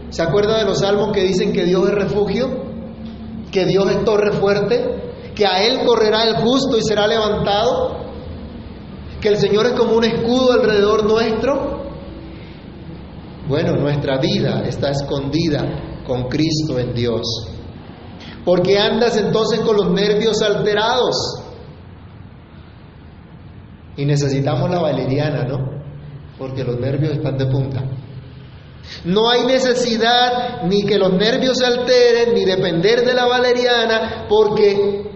¿Se 0.09 0.23
acuerda 0.23 0.59
de 0.59 0.65
los 0.65 0.79
salmos 0.79 1.13
que 1.13 1.23
dicen 1.23 1.53
que 1.53 1.67
Dios 1.67 1.87
es 1.87 1.95
refugio? 1.95 2.64
¿Que 3.55 3.67
Dios 3.67 3.89
es 3.89 4.05
torre 4.05 4.33
fuerte? 4.33 5.13
¿Que 5.33 5.47
a 5.47 5.65
Él 5.65 5.87
correrá 5.87 6.25
el 6.25 6.35
justo 6.39 6.77
y 6.77 6.83
será 6.83 7.07
levantado? 7.07 8.05
¿Que 9.21 9.29
el 9.29 9.37
Señor 9.37 9.67
es 9.67 9.73
como 9.75 9.95
un 9.95 10.03
escudo 10.03 10.55
alrededor 10.55 11.05
nuestro? 11.05 11.85
Bueno, 13.47 13.77
nuestra 13.77 14.19
vida 14.19 14.65
está 14.67 14.91
escondida 14.91 16.03
con 16.05 16.25
Cristo 16.25 16.81
en 16.81 16.95
Dios. 16.95 17.23
¿Por 18.45 18.61
qué 18.61 18.77
andas 18.77 19.17
entonces 19.19 19.61
con 19.61 19.77
los 19.77 19.93
nervios 19.93 20.43
alterados? 20.43 21.15
Y 23.97 24.05
necesitamos 24.05 24.69
la 24.69 24.81
valeriana, 24.81 25.45
¿no? 25.45 25.59
Porque 26.37 26.65
los 26.65 26.81
nervios 26.81 27.13
están 27.13 27.39
de 27.39 27.47
punta. 27.47 27.85
No 29.05 29.29
hay 29.29 29.45
necesidad 29.45 30.63
ni 30.65 30.85
que 30.85 30.99
los 30.99 31.13
nervios 31.13 31.59
se 31.59 31.67
alteren, 31.67 32.35
ni 32.35 32.45
depender 32.45 33.05
de 33.05 33.15
la 33.15 33.27
valeriana, 33.27 34.27
porque 34.29 35.11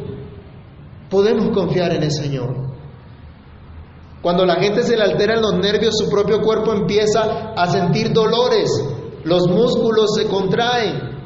podemos 1.09 1.51
confiar 1.55 1.93
en 1.95 2.03
el 2.03 2.13
Señor. 2.13 2.69
Cuando 4.21 4.45
la 4.45 4.57
gente 4.57 4.83
se 4.83 4.97
le 4.97 5.05
alteran 5.05 5.41
los 5.41 5.55
nervios, 5.59 5.95
su 5.97 6.11
propio 6.11 6.41
cuerpo 6.41 6.73
empieza 6.73 7.53
a 7.57 7.71
sentir 7.71 8.13
dolores, 8.13 8.71
los 9.25 9.49
músculos 9.49 10.15
se 10.17 10.27
contraen 10.27 11.17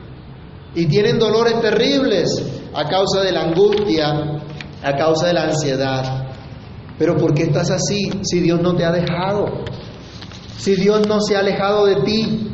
y 0.74 0.86
tienen 0.86 1.18
dolores 1.18 1.60
terribles 1.60 2.28
a 2.74 2.88
causa 2.88 3.22
de 3.22 3.32
la 3.32 3.42
angustia, 3.42 4.42
a 4.82 4.96
causa 4.96 5.28
de 5.28 5.32
la 5.32 5.44
ansiedad. 5.44 6.26
Pero 6.98 7.16
¿por 7.16 7.34
qué 7.34 7.44
estás 7.44 7.70
así 7.70 8.10
si 8.22 8.40
Dios 8.40 8.60
no 8.60 8.76
te 8.76 8.84
ha 8.84 8.92
dejado? 8.92 9.46
Si 10.56 10.76
Dios 10.76 11.06
no 11.06 11.20
se 11.20 11.36
ha 11.36 11.40
alejado 11.40 11.86
de 11.86 11.96
ti. 12.02 12.48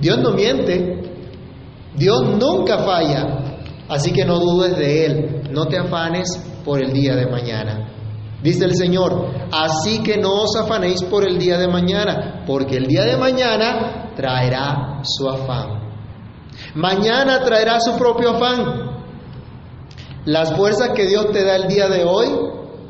Dios 0.00 0.18
no 0.18 0.32
miente. 0.32 1.02
Dios 1.96 2.22
nunca 2.38 2.78
falla. 2.78 3.58
Así 3.88 4.12
que 4.12 4.24
no 4.24 4.38
dudes 4.38 4.76
de 4.76 5.06
Él. 5.06 5.42
No 5.50 5.66
te 5.66 5.78
afanes 5.78 6.28
por 6.64 6.82
el 6.82 6.92
día 6.92 7.14
de 7.14 7.26
mañana. 7.26 7.90
Dice 8.42 8.66
el 8.66 8.74
Señor, 8.74 9.30
así 9.50 10.02
que 10.02 10.18
no 10.18 10.42
os 10.42 10.54
afanéis 10.56 11.02
por 11.04 11.26
el 11.26 11.38
día 11.38 11.56
de 11.56 11.66
mañana, 11.66 12.44
porque 12.46 12.76
el 12.76 12.86
día 12.86 13.04
de 13.04 13.16
mañana 13.16 14.12
traerá 14.14 15.00
su 15.02 15.26
afán. 15.30 15.82
Mañana 16.74 17.42
traerá 17.42 17.80
su 17.80 17.96
propio 17.96 18.32
afán. 18.32 19.02
Las 20.26 20.54
fuerzas 20.54 20.90
que 20.94 21.06
Dios 21.06 21.30
te 21.32 21.42
da 21.42 21.56
el 21.56 21.68
día 21.68 21.88
de 21.88 22.04
hoy 22.04 22.28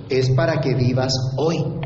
es 0.09 0.31
para 0.35 0.61
que 0.61 0.75
vivas 0.75 1.13
hoy. 1.37 1.84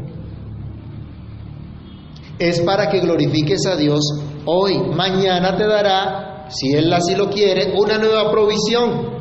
Es 2.38 2.61
para 2.61 2.88
que 2.88 3.00
glorifiques 3.00 3.66
a 3.66 3.76
Dios 3.76 4.00
hoy. 4.45 4.78
Mañana 4.95 5.57
te 5.57 5.66
dará, 5.66 6.47
si 6.50 6.73
Él 6.73 6.92
así 6.92 7.16
lo 7.16 7.28
quiere, 7.28 7.73
una 7.76 7.99
nueva 7.99 8.30
provisión. 8.30 9.18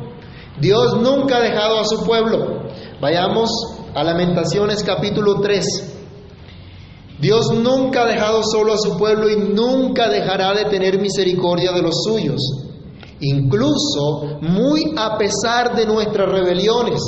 Dios 0.60 1.00
nunca 1.00 1.38
ha 1.38 1.40
dejado 1.40 1.80
a 1.80 1.84
su 1.84 2.04
pueblo. 2.04 2.68
Vayamos 3.00 3.50
a 3.94 4.04
Lamentaciones 4.04 4.84
capítulo 4.84 5.40
3. 5.40 5.96
Dios 7.20 7.50
nunca 7.52 8.02
ha 8.02 8.06
dejado 8.06 8.44
solo 8.44 8.74
a 8.74 8.78
su 8.78 8.96
pueblo 8.96 9.28
y 9.28 9.36
nunca 9.36 10.08
dejará 10.08 10.54
de 10.54 10.66
tener 10.66 11.00
misericordia 11.00 11.72
de 11.72 11.82
los 11.82 12.04
suyos, 12.04 12.40
incluso 13.18 14.38
muy 14.42 14.94
a 14.96 15.18
pesar 15.18 15.74
de 15.74 15.86
nuestras 15.86 16.30
rebeliones. 16.30 17.00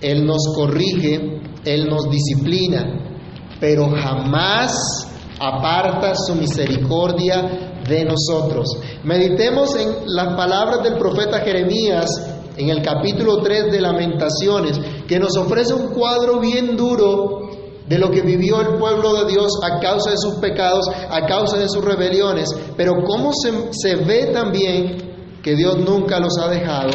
Él 0.00 0.24
nos 0.24 0.52
corrige, 0.54 1.40
Él 1.64 1.88
nos 1.88 2.08
disciplina, 2.08 3.18
pero 3.58 3.90
jamás 3.90 5.09
aparta 5.40 6.14
su 6.14 6.34
misericordia 6.34 7.80
de 7.88 8.04
nosotros. 8.04 8.68
Meditemos 9.04 9.74
en 9.74 9.88
las 10.06 10.36
palabras 10.36 10.82
del 10.82 10.98
profeta 10.98 11.40
Jeremías 11.40 12.10
en 12.56 12.68
el 12.68 12.82
capítulo 12.82 13.38
3 13.38 13.72
de 13.72 13.80
Lamentaciones, 13.80 14.78
que 15.08 15.18
nos 15.18 15.36
ofrece 15.38 15.72
un 15.72 15.88
cuadro 15.94 16.38
bien 16.40 16.76
duro 16.76 17.48
de 17.88 17.98
lo 17.98 18.10
que 18.10 18.20
vivió 18.20 18.60
el 18.60 18.78
pueblo 18.78 19.14
de 19.14 19.32
Dios 19.32 19.50
a 19.64 19.80
causa 19.80 20.10
de 20.10 20.18
sus 20.18 20.34
pecados, 20.34 20.86
a 21.10 21.26
causa 21.26 21.56
de 21.56 21.68
sus 21.68 21.82
rebeliones, 21.82 22.54
pero 22.76 23.02
cómo 23.02 23.32
se, 23.32 23.50
se 23.72 23.96
ve 23.96 24.26
también 24.26 25.40
que 25.42 25.56
Dios 25.56 25.78
nunca 25.78 26.20
los 26.20 26.38
ha 26.38 26.48
dejado, 26.48 26.90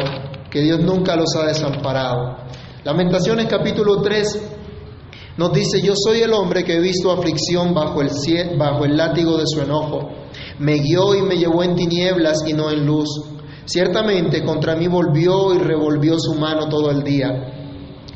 que 0.50 0.60
Dios 0.60 0.80
nunca 0.80 1.16
los 1.16 1.34
ha 1.34 1.46
desamparado. 1.46 2.36
Lamentaciones 2.84 3.46
capítulo 3.46 4.00
3 4.00 4.55
nos 5.36 5.52
dice, 5.52 5.82
yo 5.82 5.92
soy 5.94 6.20
el 6.20 6.32
hombre 6.32 6.64
que 6.64 6.76
he 6.76 6.80
visto 6.80 7.12
aflicción 7.12 7.74
bajo 7.74 8.00
el, 8.00 8.08
bajo 8.58 8.84
el 8.86 8.96
látigo 8.96 9.36
de 9.36 9.44
su 9.46 9.60
enojo. 9.60 10.08
Me 10.58 10.78
guió 10.78 11.14
y 11.14 11.20
me 11.22 11.36
llevó 11.36 11.62
en 11.62 11.74
tinieblas 11.74 12.42
y 12.46 12.54
no 12.54 12.70
en 12.70 12.86
luz. 12.86 13.08
Ciertamente 13.66 14.42
contra 14.44 14.76
mí 14.76 14.88
volvió 14.88 15.54
y 15.54 15.58
revolvió 15.58 16.18
su 16.18 16.34
mano 16.34 16.68
todo 16.68 16.90
el 16.90 17.02
día. 17.02 17.28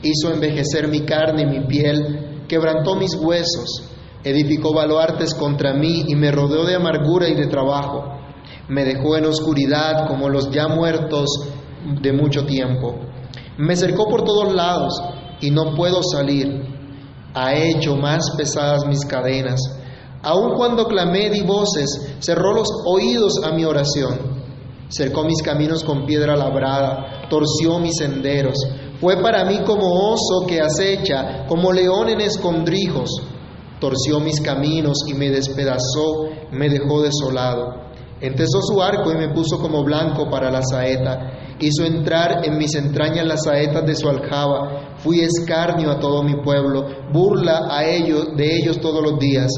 Hizo 0.03 0.33
envejecer 0.33 0.89
mi 0.89 1.00
carne 1.00 1.43
y 1.43 1.47
mi 1.47 1.67
piel, 1.67 2.45
quebrantó 2.49 2.95
mis 2.95 3.15
huesos, 3.15 3.91
edificó 4.25 4.73
baluartes 4.73 5.35
contra 5.35 5.75
mí 5.75 6.05
y 6.09 6.15
me 6.15 6.31
rodeó 6.31 6.65
de 6.65 6.77
amargura 6.77 7.29
y 7.29 7.35
de 7.35 7.49
trabajo. 7.49 8.05
Me 8.69 8.85
dejó 8.85 9.19
en 9.19 9.27
oscuridad 9.27 10.07
como 10.07 10.31
los 10.31 10.50
ya 10.50 10.69
muertos 10.69 11.29
de 12.00 12.12
mucho 12.15 12.47
tiempo. 12.47 12.99
Me 13.59 13.77
cercó 13.77 14.09
por 14.09 14.25
todos 14.25 14.55
lados 14.55 15.03
y 15.43 15.50
no 15.50 15.75
puedo 15.75 16.00
salir. 16.03 16.80
Ha 17.35 17.55
hecho 17.55 17.97
más 17.97 18.31
pesadas 18.37 18.87
mis 18.87 19.05
cadenas. 19.05 19.61
Aun 20.23 20.57
cuando 20.57 20.87
clamé 20.87 21.31
di 21.31 21.43
voces, 21.43 22.15
cerró 22.21 22.53
los 22.53 22.69
oídos 22.85 23.43
a 23.45 23.53
mi 23.53 23.65
oración. 23.65 24.41
Cercó 24.89 25.25
mis 25.25 25.43
caminos 25.43 25.85
con 25.85 26.05
piedra 26.05 26.37
labrada, 26.37 27.29
torció 27.31 27.79
mis 27.79 27.97
senderos. 27.97 28.57
Fue 29.01 29.23
para 29.23 29.45
mí 29.45 29.61
como 29.65 30.13
oso 30.13 30.47
que 30.47 30.61
acecha, 30.61 31.47
como 31.47 31.73
león 31.73 32.09
en 32.09 32.21
escondrijos. 32.21 33.11
Torció 33.79 34.21
mis 34.21 34.41
caminos 34.41 34.99
y 35.07 35.15
me 35.15 35.31
despedazó, 35.31 36.29
me 36.51 36.69
dejó 36.69 37.01
desolado. 37.03 37.90
Entesó 38.21 38.61
su 38.61 38.83
arco 38.83 39.11
y 39.11 39.17
me 39.17 39.33
puso 39.33 39.59
como 39.59 39.83
blanco 39.83 40.29
para 40.29 40.50
la 40.50 40.61
saeta. 40.62 41.57
Hizo 41.59 41.85
entrar 41.85 42.45
en 42.45 42.59
mis 42.59 42.75
entrañas 42.75 43.27
las 43.27 43.45
saetas 43.45 43.87
de 43.87 43.95
su 43.95 44.09
aljaba. 44.09 44.97
Fui 44.99 45.21
escarnio 45.21 45.91
a 45.91 45.99
todo 45.99 46.23
mi 46.23 46.43
pueblo, 46.43 46.87
burla 47.12 47.69
a 47.71 47.85
ellos, 47.85 48.29
de 48.37 48.57
ellos 48.57 48.79
todos 48.79 49.03
los 49.03 49.19
días. 49.19 49.50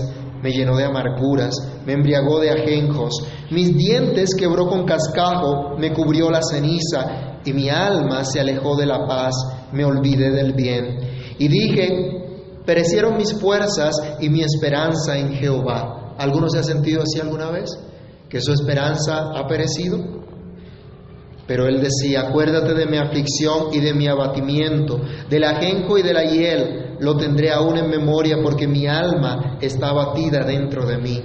Me 0.42 0.52
llenó 0.52 0.76
de 0.76 0.84
amarguras, 0.84 1.54
me 1.84 1.94
embriagó 1.94 2.38
de 2.38 2.50
ajenjos. 2.50 3.12
Mis 3.50 3.76
dientes 3.76 4.30
quebró 4.36 4.68
con 4.68 4.84
cascajo, 4.84 5.76
me 5.78 5.92
cubrió 5.92 6.30
la 6.30 6.40
ceniza, 6.42 7.40
y 7.44 7.52
mi 7.52 7.68
alma 7.68 8.24
se 8.24 8.40
alejó 8.40 8.76
de 8.76 8.86
la 8.86 9.06
paz, 9.06 9.34
me 9.72 9.84
olvidé 9.84 10.30
del 10.30 10.52
bien. 10.52 10.98
Y 11.38 11.48
dije, 11.48 12.62
perecieron 12.64 13.16
mis 13.16 13.32
fuerzas 13.34 13.94
y 14.20 14.28
mi 14.28 14.42
esperanza 14.42 15.18
en 15.18 15.32
Jehová. 15.34 16.14
¿Alguno 16.18 16.48
se 16.48 16.60
ha 16.60 16.62
sentido 16.62 17.02
así 17.02 17.20
alguna 17.20 17.50
vez? 17.50 17.70
¿Que 18.32 18.40
su 18.40 18.50
esperanza 18.50 19.30
ha 19.36 19.46
perecido? 19.46 19.98
Pero 21.46 21.66
él 21.66 21.82
decía, 21.82 22.22
acuérdate 22.22 22.72
de 22.72 22.86
mi 22.86 22.96
aflicción 22.96 23.66
y 23.74 23.80
de 23.80 23.92
mi 23.92 24.08
abatimiento, 24.08 25.02
del 25.28 25.44
ajenjo 25.44 25.98
y 25.98 26.02
de 26.02 26.14
la 26.14 26.24
hiel, 26.24 26.96
lo 26.98 27.14
tendré 27.18 27.52
aún 27.52 27.76
en 27.76 27.90
memoria 27.90 28.38
porque 28.42 28.66
mi 28.66 28.86
alma 28.86 29.58
está 29.60 29.90
abatida 29.90 30.44
dentro 30.46 30.86
de 30.86 30.96
mí. 30.96 31.22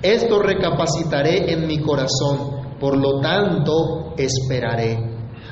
Esto 0.00 0.38
recapacitaré 0.38 1.52
en 1.52 1.66
mi 1.66 1.80
corazón, 1.80 2.78
por 2.80 2.96
lo 2.96 3.20
tanto 3.20 4.14
esperaré. 4.16 4.98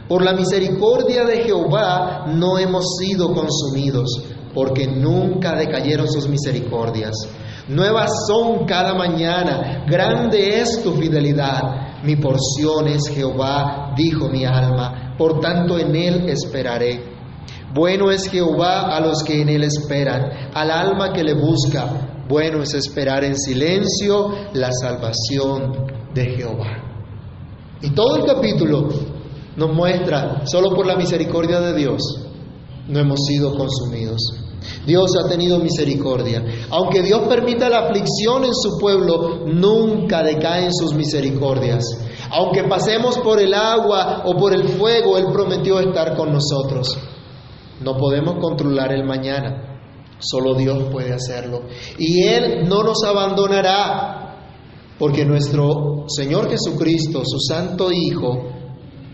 Por 0.08 0.24
la 0.24 0.32
misericordia 0.32 1.26
de 1.26 1.42
Jehová 1.42 2.24
no 2.28 2.58
hemos 2.58 2.96
sido 2.98 3.34
consumidos, 3.34 4.24
porque 4.54 4.86
nunca 4.86 5.54
decayeron 5.54 6.08
sus 6.08 6.26
misericordias. 6.30 7.12
Nuevas 7.68 8.10
son 8.28 8.66
cada 8.66 8.94
mañana, 8.94 9.84
grande 9.86 10.60
es 10.60 10.82
tu 10.82 10.92
fidelidad. 10.92 12.02
Mi 12.02 12.16
porción 12.16 12.88
es 12.88 13.08
Jehová, 13.08 13.94
dijo 13.96 14.28
mi 14.28 14.44
alma, 14.44 15.14
por 15.16 15.40
tanto 15.40 15.78
en 15.78 15.96
él 15.96 16.28
esperaré. 16.28 17.02
Bueno 17.72 18.10
es 18.10 18.28
Jehová 18.28 18.94
a 18.94 19.00
los 19.00 19.22
que 19.22 19.40
en 19.40 19.48
él 19.48 19.64
esperan, 19.64 20.50
al 20.52 20.70
alma 20.70 21.12
que 21.14 21.24
le 21.24 21.32
busca. 21.32 22.24
Bueno 22.28 22.62
es 22.62 22.74
esperar 22.74 23.24
en 23.24 23.36
silencio 23.36 24.28
la 24.52 24.70
salvación 24.70 25.86
de 26.12 26.36
Jehová. 26.36 26.84
Y 27.80 27.90
todo 27.90 28.16
el 28.16 28.26
capítulo 28.26 28.88
nos 29.56 29.74
muestra, 29.74 30.42
solo 30.44 30.74
por 30.74 30.86
la 30.86 30.96
misericordia 30.96 31.60
de 31.60 31.74
Dios, 31.74 32.02
no 32.88 32.98
hemos 32.98 33.20
sido 33.26 33.56
consumidos. 33.56 34.20
Dios 34.86 35.12
ha 35.16 35.28
tenido 35.28 35.58
misericordia. 35.58 36.44
Aunque 36.70 37.02
Dios 37.02 37.22
permita 37.28 37.68
la 37.68 37.86
aflicción 37.86 38.44
en 38.44 38.54
su 38.54 38.78
pueblo, 38.78 39.46
nunca 39.46 40.22
decaen 40.22 40.72
sus 40.72 40.94
misericordias. 40.94 41.84
Aunque 42.30 42.64
pasemos 42.64 43.18
por 43.18 43.40
el 43.40 43.54
agua 43.54 44.22
o 44.24 44.36
por 44.36 44.52
el 44.52 44.68
fuego, 44.68 45.16
Él 45.18 45.26
prometió 45.32 45.80
estar 45.80 46.16
con 46.16 46.32
nosotros. 46.32 46.96
No 47.80 47.96
podemos 47.96 48.36
controlar 48.40 48.92
el 48.92 49.04
mañana, 49.04 49.80
solo 50.18 50.54
Dios 50.54 50.84
puede 50.90 51.12
hacerlo. 51.12 51.62
Y 51.98 52.24
Él 52.24 52.68
no 52.68 52.82
nos 52.82 53.02
abandonará, 53.04 54.36
porque 54.98 55.24
nuestro 55.24 56.04
Señor 56.08 56.50
Jesucristo, 56.50 57.22
su 57.24 57.38
Santo 57.40 57.90
Hijo, 57.90 58.50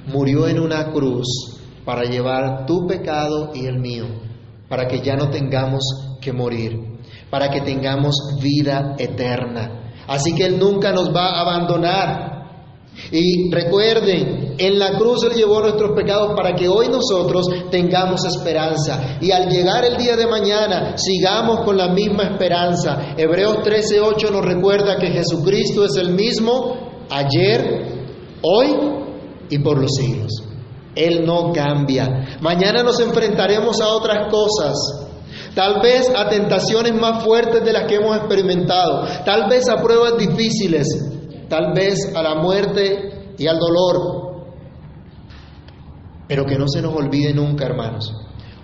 murió 0.07 0.49
en 0.49 0.61
una 0.61 0.91
cruz 0.93 1.59
para 1.85 2.05
llevar 2.05 2.67
tu 2.67 2.87
pecado 2.87 3.51
y 3.55 3.67
el 3.67 3.79
mío 3.79 4.30
para 4.71 4.87
que 4.87 5.01
ya 5.01 5.17
no 5.17 5.29
tengamos 5.31 5.83
que 6.21 6.33
morir, 6.33 6.79
para 7.29 7.51
que 7.51 7.61
tengamos 7.61 8.15
vida 8.41 8.95
eterna. 8.99 9.93
Así 10.07 10.33
que 10.33 10.45
Él 10.45 10.61
nunca 10.61 10.93
nos 10.93 11.13
va 11.13 11.31
a 11.31 11.41
abandonar. 11.41 12.31
Y 13.11 13.51
recuerden, 13.51 14.55
en 14.59 14.79
la 14.79 14.97
cruz 14.97 15.25
Él 15.25 15.33
llevó 15.33 15.61
nuestros 15.61 15.91
pecados 15.97 16.35
para 16.37 16.55
que 16.55 16.69
hoy 16.69 16.87
nosotros 16.89 17.49
tengamos 17.73 18.25
esperanza. 18.25 19.19
Y 19.21 19.33
al 19.33 19.49
llegar 19.49 19.85
el 19.85 19.97
día 19.97 20.15
de 20.17 20.29
mañana, 20.29 20.97
sigamos 20.97 21.65
con 21.65 21.77
la 21.77 21.89
misma 21.89 22.23
esperanza. 22.23 23.15
Hebreos 23.17 23.65
13:8 23.65 24.31
nos 24.31 24.45
recuerda 24.45 24.99
que 24.99 25.09
Jesucristo 25.09 25.85
es 25.85 25.97
el 25.97 26.11
mismo 26.11 27.07
ayer, 27.11 28.39
hoy 28.43 28.69
y 29.49 29.59
por 29.59 29.81
los 29.81 29.91
siglos. 29.97 30.50
Él 30.95 31.25
no 31.25 31.53
cambia. 31.53 32.39
Mañana 32.41 32.83
nos 32.83 33.01
enfrentaremos 33.01 33.81
a 33.81 33.89
otras 33.89 34.31
cosas. 34.31 34.77
Tal 35.55 35.81
vez 35.81 36.11
a 36.15 36.29
tentaciones 36.29 36.95
más 36.95 37.25
fuertes 37.25 37.65
de 37.65 37.73
las 37.73 37.85
que 37.85 37.97
hemos 37.97 38.17
experimentado. 38.17 39.07
Tal 39.25 39.49
vez 39.49 39.69
a 39.69 39.77
pruebas 39.77 40.17
difíciles. 40.19 40.87
Tal 41.49 41.73
vez 41.75 42.15
a 42.15 42.23
la 42.23 42.37
muerte 42.37 43.35
y 43.39 43.47
al 43.47 43.59
dolor. 43.59 44.45
Pero 46.29 46.45
que 46.45 46.57
no 46.57 46.69
se 46.69 46.81
nos 46.81 46.95
olvide 46.95 47.35
nunca, 47.35 47.67
hermanos. 47.67 48.13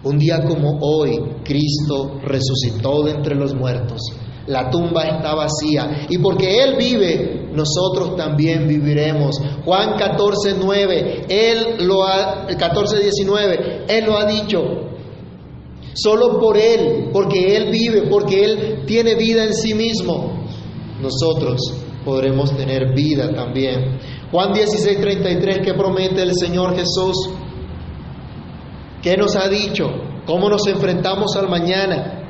Un 0.04 0.18
día 0.18 0.44
como 0.44 0.78
hoy, 0.80 1.18
Cristo 1.44 2.20
resucitó 2.22 3.02
de 3.02 3.12
entre 3.12 3.34
los 3.34 3.54
muertos 3.54 4.00
la 4.46 4.70
tumba 4.70 5.04
está 5.04 5.34
vacía. 5.34 6.06
Y 6.08 6.18
porque 6.18 6.62
Él 6.62 6.76
vive, 6.76 7.48
nosotros 7.52 8.16
también 8.16 8.68
viviremos. 8.68 9.36
Juan 9.64 9.96
14, 9.96 10.56
9, 10.58 11.26
Él 11.28 11.86
lo 11.86 12.04
ha, 12.04 12.46
14, 12.46 12.98
19, 12.98 13.84
Él 13.88 14.04
lo 14.04 14.16
ha 14.16 14.26
dicho. 14.26 14.58
Solo 15.94 16.38
por 16.38 16.56
Él, 16.58 17.08
porque 17.12 17.56
Él 17.56 17.70
vive, 17.70 18.02
porque 18.10 18.44
Él 18.44 18.82
tiene 18.86 19.14
vida 19.14 19.44
en 19.44 19.54
sí 19.54 19.72
mismo, 19.74 20.44
nosotros 21.00 21.58
podremos 22.04 22.54
tener 22.56 22.94
vida 22.94 23.34
también. 23.34 23.98
Juan 24.30 24.52
16, 24.52 25.00
33, 25.00 25.60
¿qué 25.64 25.74
promete 25.74 26.22
el 26.22 26.34
Señor 26.34 26.76
Jesús? 26.76 27.30
¿Qué 29.02 29.16
nos 29.16 29.36
ha 29.36 29.48
dicho? 29.48 29.86
¿Cómo 30.26 30.48
nos 30.48 30.66
enfrentamos 30.66 31.34
al 31.36 31.48
mañana? 31.48 32.25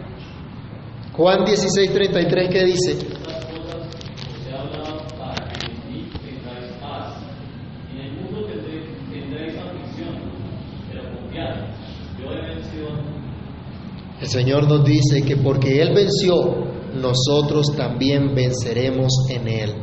Juan 1.17 1.47
16, 1.47 1.93
33, 1.93 2.49
¿qué 2.51 2.65
dice? 2.65 2.99
El 14.21 14.29
Señor 14.29 14.69
nos 14.69 14.85
dice 14.85 15.23
que 15.23 15.37
porque 15.37 15.81
Él 15.81 15.95
venció, 15.95 16.67
nosotros 16.95 17.75
también 17.77 18.35
venceremos 18.35 19.13
en 19.31 19.49
Él. 19.49 19.75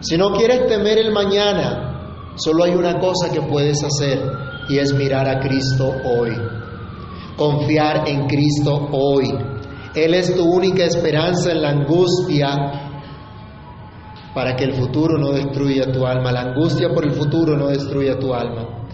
Si 0.00 0.18
no 0.18 0.32
quieres 0.32 0.66
temer 0.66 0.98
el 0.98 1.12
mañana, 1.12 2.34
solo 2.36 2.64
hay 2.64 2.74
una 2.74 2.98
cosa 2.98 3.32
que 3.32 3.40
puedes 3.40 3.82
hacer 3.82 4.20
y 4.68 4.76
es 4.76 4.92
mirar 4.92 5.26
a 5.26 5.40
Cristo 5.40 5.90
hoy. 6.04 6.32
Confiar 7.36 8.06
en 8.08 8.26
Cristo 8.26 8.88
hoy. 8.92 9.49
Él 9.94 10.14
es 10.14 10.34
tu 10.34 10.44
única 10.44 10.84
esperanza 10.84 11.50
en 11.50 11.62
la 11.62 11.70
angustia 11.70 12.90
para 14.34 14.54
que 14.54 14.64
el 14.64 14.74
futuro 14.74 15.18
no 15.18 15.32
destruya 15.32 15.90
tu 15.90 16.06
alma. 16.06 16.30
La 16.30 16.42
angustia 16.42 16.88
por 16.94 17.04
el 17.04 17.12
futuro 17.12 17.56
no 17.56 17.68
destruya 17.68 18.18
tu 18.18 18.32
alma. 18.32 18.86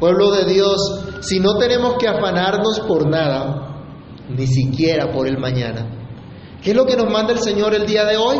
Pueblo 0.00 0.30
de 0.32 0.44
Dios, 0.44 0.78
si 1.20 1.40
no 1.40 1.56
tenemos 1.56 1.96
que 1.98 2.08
afanarnos 2.08 2.80
por 2.80 3.08
nada, 3.08 3.86
ni 4.28 4.46
siquiera 4.46 5.12
por 5.12 5.26
el 5.26 5.38
mañana, 5.38 5.86
¿qué 6.62 6.70
es 6.70 6.76
lo 6.76 6.86
que 6.86 6.96
nos 6.96 7.10
manda 7.10 7.32
el 7.32 7.40
Señor 7.40 7.74
el 7.74 7.86
día 7.86 8.04
de 8.04 8.16
hoy? 8.16 8.38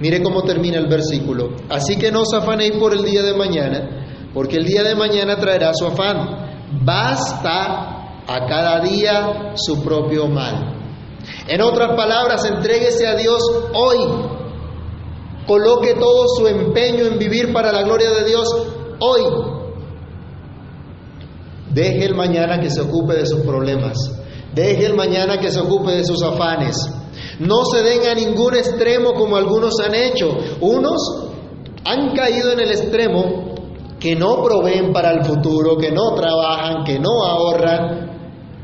Mire 0.00 0.22
cómo 0.22 0.42
termina 0.42 0.78
el 0.78 0.86
versículo. 0.86 1.56
Así 1.68 1.96
que 1.96 2.12
no 2.12 2.22
os 2.22 2.32
afanéis 2.32 2.72
por 2.78 2.94
el 2.94 3.02
día 3.02 3.22
de 3.22 3.34
mañana, 3.34 4.30
porque 4.32 4.56
el 4.56 4.64
día 4.64 4.84
de 4.84 4.94
mañana 4.94 5.36
traerá 5.36 5.72
su 5.74 5.86
afán. 5.86 6.84
Basta 6.84 7.97
a 8.28 8.46
cada 8.46 8.80
día 8.80 9.52
su 9.56 9.82
propio 9.82 10.28
mal. 10.28 10.74
En 11.48 11.62
otras 11.62 11.96
palabras, 11.96 12.44
entréguese 12.44 13.06
a 13.06 13.16
Dios 13.16 13.42
hoy. 13.72 13.98
Coloque 15.46 15.94
todo 15.94 16.28
su 16.36 16.46
empeño 16.46 17.06
en 17.06 17.18
vivir 17.18 17.52
para 17.54 17.72
la 17.72 17.82
gloria 17.82 18.10
de 18.10 18.24
Dios 18.26 18.48
hoy. 19.00 19.22
Deje 21.70 22.04
el 22.04 22.14
mañana 22.14 22.60
que 22.60 22.70
se 22.70 22.82
ocupe 22.82 23.14
de 23.14 23.24
sus 23.24 23.40
problemas. 23.40 23.96
Deje 24.54 24.84
el 24.84 24.94
mañana 24.94 25.38
que 25.38 25.50
se 25.50 25.60
ocupe 25.60 25.92
de 25.92 26.04
sus 26.04 26.22
afanes. 26.22 26.76
No 27.38 27.64
se 27.64 27.82
den 27.82 28.06
a 28.08 28.14
ningún 28.14 28.56
extremo 28.56 29.14
como 29.14 29.36
algunos 29.36 29.74
han 29.80 29.94
hecho. 29.94 30.28
Unos 30.60 31.28
han 31.84 32.14
caído 32.14 32.52
en 32.52 32.60
el 32.60 32.70
extremo 32.72 33.54
que 33.98 34.16
no 34.16 34.42
proveen 34.42 34.92
para 34.92 35.12
el 35.12 35.24
futuro, 35.24 35.76
que 35.76 35.90
no 35.90 36.14
trabajan, 36.14 36.84
que 36.84 36.98
no 36.98 37.24
ahorran, 37.24 38.07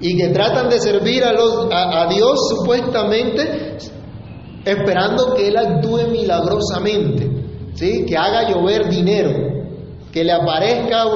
y 0.01 0.17
que 0.17 0.29
tratan 0.29 0.69
de 0.69 0.81
servir 0.81 1.25
a, 1.25 1.33
los, 1.33 1.69
a, 1.71 2.07
Dios 2.09 2.39
supuestamente 2.49 3.77
esperando 4.65 5.35
que 5.35 5.49
Él 5.49 5.57
actúe 5.57 6.09
milagrosamente, 6.11 7.31
¿sí? 7.75 8.05
que 8.07 8.17
haga 8.17 8.51
llover 8.51 8.89
dinero, 8.89 9.31
que 10.13 10.25
le 10.25 10.33
aparezca 10.33 11.07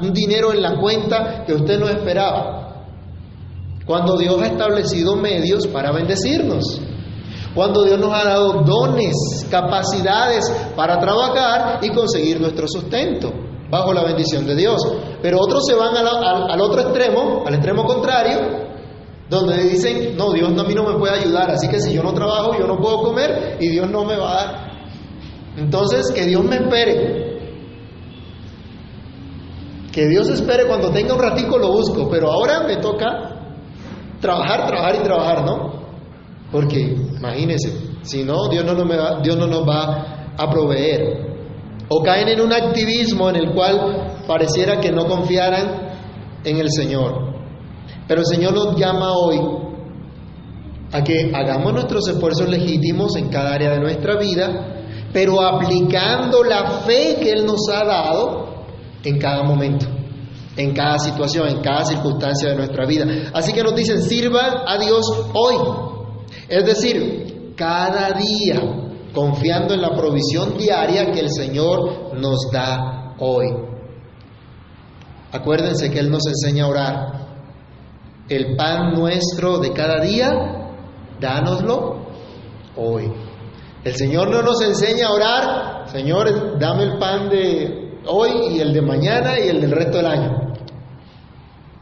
un 0.00 0.12
dinero 0.12 0.52
en 0.52 0.62
la 0.62 0.78
cuenta 0.78 1.44
que 1.46 1.54
usted 1.54 1.78
no 1.78 1.88
esperaba. 1.88 2.86
Cuando 3.86 4.16
Dios 4.16 4.40
ha 4.40 4.46
establecido 4.46 5.16
medios 5.16 5.66
para 5.66 5.90
bendecirnos. 5.92 6.80
Cuando 7.54 7.84
Dios 7.84 7.98
nos 7.98 8.12
ha 8.12 8.24
dado 8.24 8.62
dones, 8.62 9.46
capacidades 9.50 10.44
para 10.76 11.00
trabajar 11.00 11.80
y 11.82 11.90
conseguir 11.90 12.40
nuestro 12.40 12.68
sustento 12.68 13.49
bajo 13.70 13.92
la 13.92 14.04
bendición 14.04 14.46
de 14.46 14.56
Dios. 14.56 14.80
Pero 15.22 15.38
otros 15.40 15.64
se 15.66 15.74
van 15.74 15.96
al, 15.96 16.60
otro 16.60 16.80
extremo, 16.80 17.44
al 17.46 17.54
extremo 17.54 17.84
contrario, 17.84 18.68
donde 19.28 19.62
dicen, 19.62 20.16
no, 20.16 20.32
Dios 20.32 20.50
a 20.58 20.64
mí 20.64 20.74
no 20.74 20.84
me 20.84 20.98
puede 20.98 21.18
ayudar, 21.20 21.50
así 21.50 21.68
que 21.68 21.80
si 21.80 21.92
yo 21.92 22.02
no 22.02 22.12
trabajo, 22.12 22.58
yo 22.58 22.66
no 22.66 22.78
puedo 22.78 23.02
comer 23.02 23.58
y 23.60 23.68
Dios 23.68 23.88
no 23.88 24.04
me 24.04 24.16
va 24.16 24.30
a 24.32 24.44
dar. 24.44 24.70
Entonces, 25.56 26.10
que 26.12 26.26
Dios 26.26 26.44
me 26.44 26.56
espere. 26.56 27.30
Que 29.92 30.06
Dios 30.06 30.28
espere 30.28 30.66
cuando 30.66 30.90
tenga 30.90 31.14
un 31.14 31.20
ratico 31.20 31.58
lo 31.58 31.72
busco, 31.72 32.08
pero 32.10 32.30
ahora 32.30 32.62
me 32.66 32.76
toca 32.76 33.30
trabajar, 34.20 34.66
trabajar 34.66 34.96
y 34.96 35.02
trabajar, 35.02 35.44
¿no? 35.44 35.80
Porque 36.52 36.96
imagínense, 37.16 37.72
si 38.02 38.24
no, 38.24 38.48
Dios 38.48 38.64
no, 38.64 38.84
me 38.84 38.96
va, 38.96 39.20
Dios 39.20 39.36
no 39.36 39.46
nos 39.46 39.68
va 39.68 40.34
a 40.36 40.50
proveer. 40.50 41.29
O 41.92 42.02
caen 42.02 42.28
en 42.28 42.40
un 42.40 42.52
activismo 42.52 43.28
en 43.30 43.36
el 43.36 43.52
cual 43.52 44.22
pareciera 44.26 44.80
que 44.80 44.92
no 44.92 45.06
confiaran 45.06 45.90
en 46.44 46.56
el 46.56 46.70
Señor. 46.70 47.34
Pero 48.06 48.20
el 48.20 48.26
Señor 48.26 48.54
nos 48.54 48.76
llama 48.76 49.12
hoy 49.12 49.40
a 50.92 51.02
que 51.02 51.32
hagamos 51.34 51.72
nuestros 51.72 52.08
esfuerzos 52.08 52.48
legítimos 52.48 53.16
en 53.16 53.28
cada 53.28 53.54
área 53.54 53.70
de 53.70 53.80
nuestra 53.80 54.16
vida, 54.18 54.84
pero 55.12 55.40
aplicando 55.40 56.44
la 56.44 56.82
fe 56.82 57.16
que 57.20 57.30
Él 57.30 57.44
nos 57.44 57.68
ha 57.72 57.84
dado 57.84 58.64
en 59.02 59.18
cada 59.18 59.42
momento, 59.42 59.86
en 60.56 60.72
cada 60.72 60.98
situación, 60.98 61.48
en 61.48 61.60
cada 61.60 61.84
circunstancia 61.84 62.50
de 62.50 62.56
nuestra 62.56 62.86
vida. 62.86 63.04
Así 63.32 63.52
que 63.52 63.62
nos 63.62 63.74
dicen, 63.74 64.02
sirvan 64.02 64.58
a 64.66 64.78
Dios 64.78 65.04
hoy. 65.34 65.56
Es 66.48 66.64
decir, 66.64 67.54
cada 67.56 68.12
día, 68.12 68.79
confiando 69.14 69.74
en 69.74 69.82
la 69.82 69.96
provisión 69.96 70.56
diaria 70.56 71.12
que 71.12 71.20
el 71.20 71.30
Señor 71.30 72.14
nos 72.16 72.50
da 72.52 73.14
hoy. 73.18 73.46
Acuérdense 75.32 75.90
que 75.90 75.98
Él 75.98 76.10
nos 76.10 76.26
enseña 76.26 76.64
a 76.64 76.68
orar. 76.68 77.20
El 78.28 78.56
pan 78.56 78.94
nuestro 78.94 79.58
de 79.58 79.72
cada 79.72 80.00
día, 80.00 80.30
dánoslo 81.20 82.06
hoy. 82.76 83.12
El 83.84 83.94
Señor 83.94 84.30
no 84.30 84.42
nos 84.42 84.60
enseña 84.62 85.08
a 85.08 85.12
orar, 85.12 85.88
Señor, 85.88 86.58
dame 86.58 86.84
el 86.84 86.98
pan 86.98 87.28
de 87.28 87.98
hoy 88.06 88.54
y 88.56 88.60
el 88.60 88.72
de 88.72 88.82
mañana 88.82 89.38
y 89.38 89.48
el 89.48 89.60
del 89.60 89.70
resto 89.70 89.96
del 89.96 90.06
año. 90.06 90.54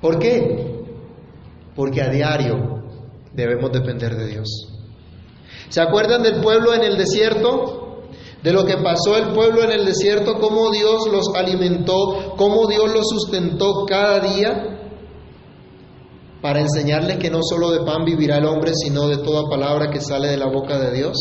¿Por 0.01 0.19
qué? 0.19 0.85
Porque 1.75 2.03
a 2.03 2.09
diario 2.09 2.83
debemos 3.33 3.73
depender 3.73 4.17
de 4.17 4.27
Dios. 4.27 4.78
¿Se 5.69 5.81
acuerdan 5.81 6.23
del 6.23 6.41
pueblo 6.41 6.75
en 6.75 6.83
el 6.83 6.97
desierto? 6.97 8.05
De 8.43 8.53
lo 8.53 8.65
que 8.65 8.77
pasó 8.77 9.17
el 9.17 9.33
pueblo 9.33 9.65
en 9.65 9.73
el 9.73 9.85
desierto, 9.85 10.35
cómo 10.41 10.71
Dios 10.71 11.09
los 11.11 11.35
alimentó, 11.35 12.35
cómo 12.37 12.67
Dios 12.67 12.93
los 12.93 13.09
sustentó 13.09 13.85
cada 13.87 14.21
día 14.21 14.79
para 16.41 16.61
enseñarles 16.61 17.17
que 17.19 17.31
no 17.31 17.41
solo 17.43 17.71
de 17.73 17.81
pan 17.85 18.05
vivirá 18.05 18.39
el 18.39 18.47
hombre, 18.47 18.73
sino 18.75 19.09
de 19.09 19.19
toda 19.19 19.51
palabra 19.51 19.91
que 19.91 20.01
sale 20.01 20.29
de 20.29 20.37
la 20.37 20.47
boca 20.47 20.79
de 20.79 20.93
Dios. 20.93 21.17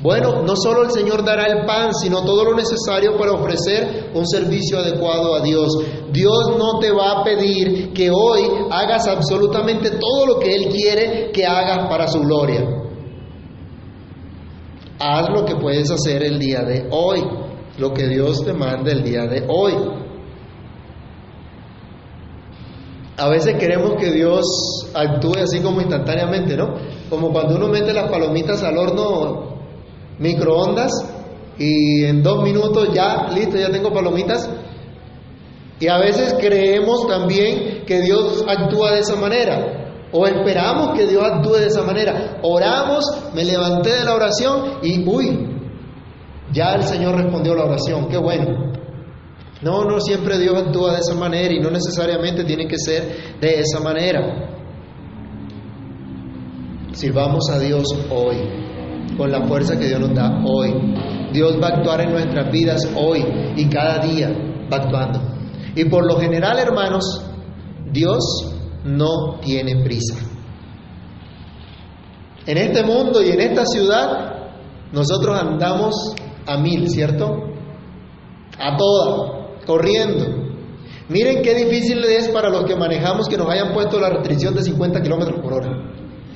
Bueno, 0.00 0.42
no 0.42 0.56
solo 0.56 0.82
el 0.82 0.90
Señor 0.90 1.24
dará 1.24 1.44
el 1.44 1.66
pan, 1.66 1.94
sino 1.94 2.24
todo 2.24 2.44
lo 2.44 2.54
necesario 2.54 3.18
para 3.18 3.32
ofrecer 3.32 4.10
un 4.14 4.26
servicio 4.26 4.78
adecuado 4.78 5.34
a 5.34 5.40
Dios. 5.42 5.68
Dios 6.10 6.56
no 6.58 6.78
te 6.80 6.90
va 6.90 7.20
a 7.20 7.24
pedir 7.24 7.92
que 7.92 8.10
hoy 8.10 8.40
hagas 8.70 9.06
absolutamente 9.06 9.90
todo 9.90 10.26
lo 10.26 10.38
que 10.38 10.56
Él 10.56 10.68
quiere 10.70 11.30
que 11.32 11.46
hagas 11.46 11.86
para 11.88 12.08
su 12.08 12.18
gloria. 12.20 12.79
Haz 15.02 15.30
lo 15.30 15.46
que 15.46 15.56
puedes 15.56 15.90
hacer 15.90 16.22
el 16.22 16.38
día 16.38 16.60
de 16.60 16.86
hoy, 16.90 17.22
lo 17.78 17.94
que 17.94 18.06
Dios 18.06 18.44
te 18.44 18.52
manda 18.52 18.92
el 18.92 19.02
día 19.02 19.22
de 19.22 19.46
hoy. 19.48 19.72
A 23.16 23.28
veces 23.30 23.56
queremos 23.58 23.94
que 23.98 24.10
Dios 24.12 24.44
actúe 24.92 25.38
así 25.42 25.60
como 25.60 25.80
instantáneamente, 25.80 26.54
¿no? 26.54 26.74
Como 27.08 27.32
cuando 27.32 27.56
uno 27.56 27.68
mete 27.68 27.94
las 27.94 28.10
palomitas 28.10 28.62
al 28.62 28.76
horno 28.76 29.54
microondas 30.18 30.92
y 31.58 32.04
en 32.04 32.22
dos 32.22 32.42
minutos 32.42 32.90
ya, 32.92 33.30
listo, 33.34 33.56
ya 33.56 33.70
tengo 33.70 33.94
palomitas. 33.94 34.50
Y 35.80 35.88
a 35.88 35.96
veces 35.96 36.34
creemos 36.38 37.06
también 37.06 37.84
que 37.86 38.02
Dios 38.02 38.44
actúa 38.46 38.92
de 38.92 38.98
esa 39.00 39.16
manera. 39.16 39.79
O 40.12 40.26
esperamos 40.26 40.96
que 40.96 41.06
Dios 41.06 41.22
actúe 41.22 41.54
de 41.54 41.66
esa 41.66 41.82
manera. 41.82 42.38
Oramos, 42.42 43.04
me 43.34 43.44
levanté 43.44 43.90
de 43.90 44.04
la 44.04 44.14
oración 44.14 44.78
y, 44.82 45.06
uy, 45.08 45.48
ya 46.52 46.74
el 46.74 46.82
Señor 46.82 47.16
respondió 47.16 47.54
la 47.54 47.64
oración. 47.64 48.08
Qué 48.08 48.18
bueno. 48.18 48.72
No, 49.62 49.84
no 49.84 50.00
siempre 50.00 50.38
Dios 50.38 50.56
actúa 50.56 50.94
de 50.94 51.00
esa 51.00 51.14
manera 51.14 51.52
y 51.52 51.60
no 51.60 51.70
necesariamente 51.70 52.44
tiene 52.44 52.66
que 52.66 52.78
ser 52.78 53.38
de 53.40 53.60
esa 53.60 53.80
manera. 53.80 54.48
Sirvamos 56.92 57.48
a 57.50 57.58
Dios 57.58 57.84
hoy, 58.10 58.36
con 59.16 59.30
la 59.30 59.46
fuerza 59.46 59.78
que 59.78 59.86
Dios 59.86 60.00
nos 60.00 60.14
da 60.14 60.42
hoy. 60.44 60.74
Dios 61.32 61.56
va 61.62 61.68
a 61.68 61.76
actuar 61.76 62.00
en 62.00 62.10
nuestras 62.10 62.50
vidas 62.50 62.88
hoy 62.96 63.24
y 63.56 63.68
cada 63.68 63.98
día 64.04 64.30
va 64.72 64.78
actuando. 64.78 65.20
Y 65.76 65.84
por 65.84 66.04
lo 66.04 66.18
general, 66.18 66.58
hermanos, 66.58 67.24
Dios 67.92 68.59
no 68.84 69.38
tiene 69.40 69.82
prisa. 69.82 70.16
En 72.46 72.58
este 72.58 72.82
mundo 72.82 73.22
y 73.22 73.30
en 73.30 73.40
esta 73.40 73.66
ciudad, 73.66 74.50
nosotros 74.92 75.38
andamos 75.38 76.14
a 76.46 76.56
mil, 76.56 76.88
¿cierto? 76.88 77.26
A 78.58 78.76
toda 78.76 79.40
corriendo. 79.66 80.26
Miren 81.08 81.42
qué 81.42 81.54
difícil 81.54 82.04
es 82.04 82.28
para 82.28 82.50
los 82.50 82.64
que 82.64 82.76
manejamos 82.76 83.28
que 83.28 83.36
nos 83.36 83.48
hayan 83.48 83.72
puesto 83.72 83.98
la 84.00 84.10
restricción 84.10 84.54
de 84.54 84.62
50 84.62 85.02
kilómetros 85.02 85.40
por 85.40 85.52
hora. 85.54 85.70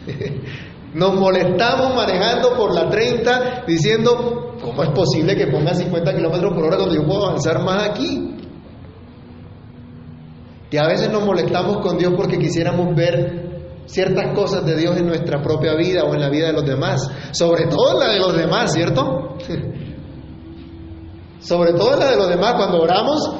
Nos 0.94 1.14
molestamos 1.14 1.94
manejando 1.96 2.57
por 2.57 2.72
la 2.72 2.88
30 2.88 3.64
diciendo, 3.66 4.54
¿cómo 4.62 4.83
es 4.85 4.90
posible 4.90 5.35
que 5.35 5.48
ponga 5.48 5.74
50 5.74 6.14
kilómetros 6.14 6.54
por 6.54 6.64
hora 6.64 6.76
cuando 6.76 6.94
yo 6.94 7.04
puedo 7.04 7.26
avanzar 7.26 7.64
más 7.64 7.83
aquí? 7.88 8.43
Y 10.74 10.76
a 10.76 10.88
veces 10.88 11.08
nos 11.08 11.24
molestamos 11.24 11.78
con 11.78 11.96
Dios 11.96 12.12
porque 12.16 12.37
quisiéramos 12.37 12.96
ver 12.96 13.84
ciertas 13.87 14.34
cosas 14.34 14.66
de 14.66 14.74
Dios 14.74 14.96
en 14.96 15.06
nuestra 15.06 15.40
propia 15.40 15.76
vida 15.76 16.02
o 16.02 16.12
en 16.14 16.20
la 16.20 16.28
vida 16.28 16.48
de 16.48 16.52
los 16.52 16.66
demás, 16.66 17.08
sobre 17.30 17.68
todo 17.68 17.92
en 17.92 17.98
la 18.00 18.12
de 18.12 18.18
los 18.18 18.37
demás, 18.37 18.72
¿cierto? 18.72 19.37
sobre 21.38 21.74
todo 21.74 21.94
en 21.94 22.00
la 22.00 22.10
de 22.10 22.16
los 22.16 22.28
demás, 22.28 22.54
cuando 22.56 22.82
oramos 22.82 23.37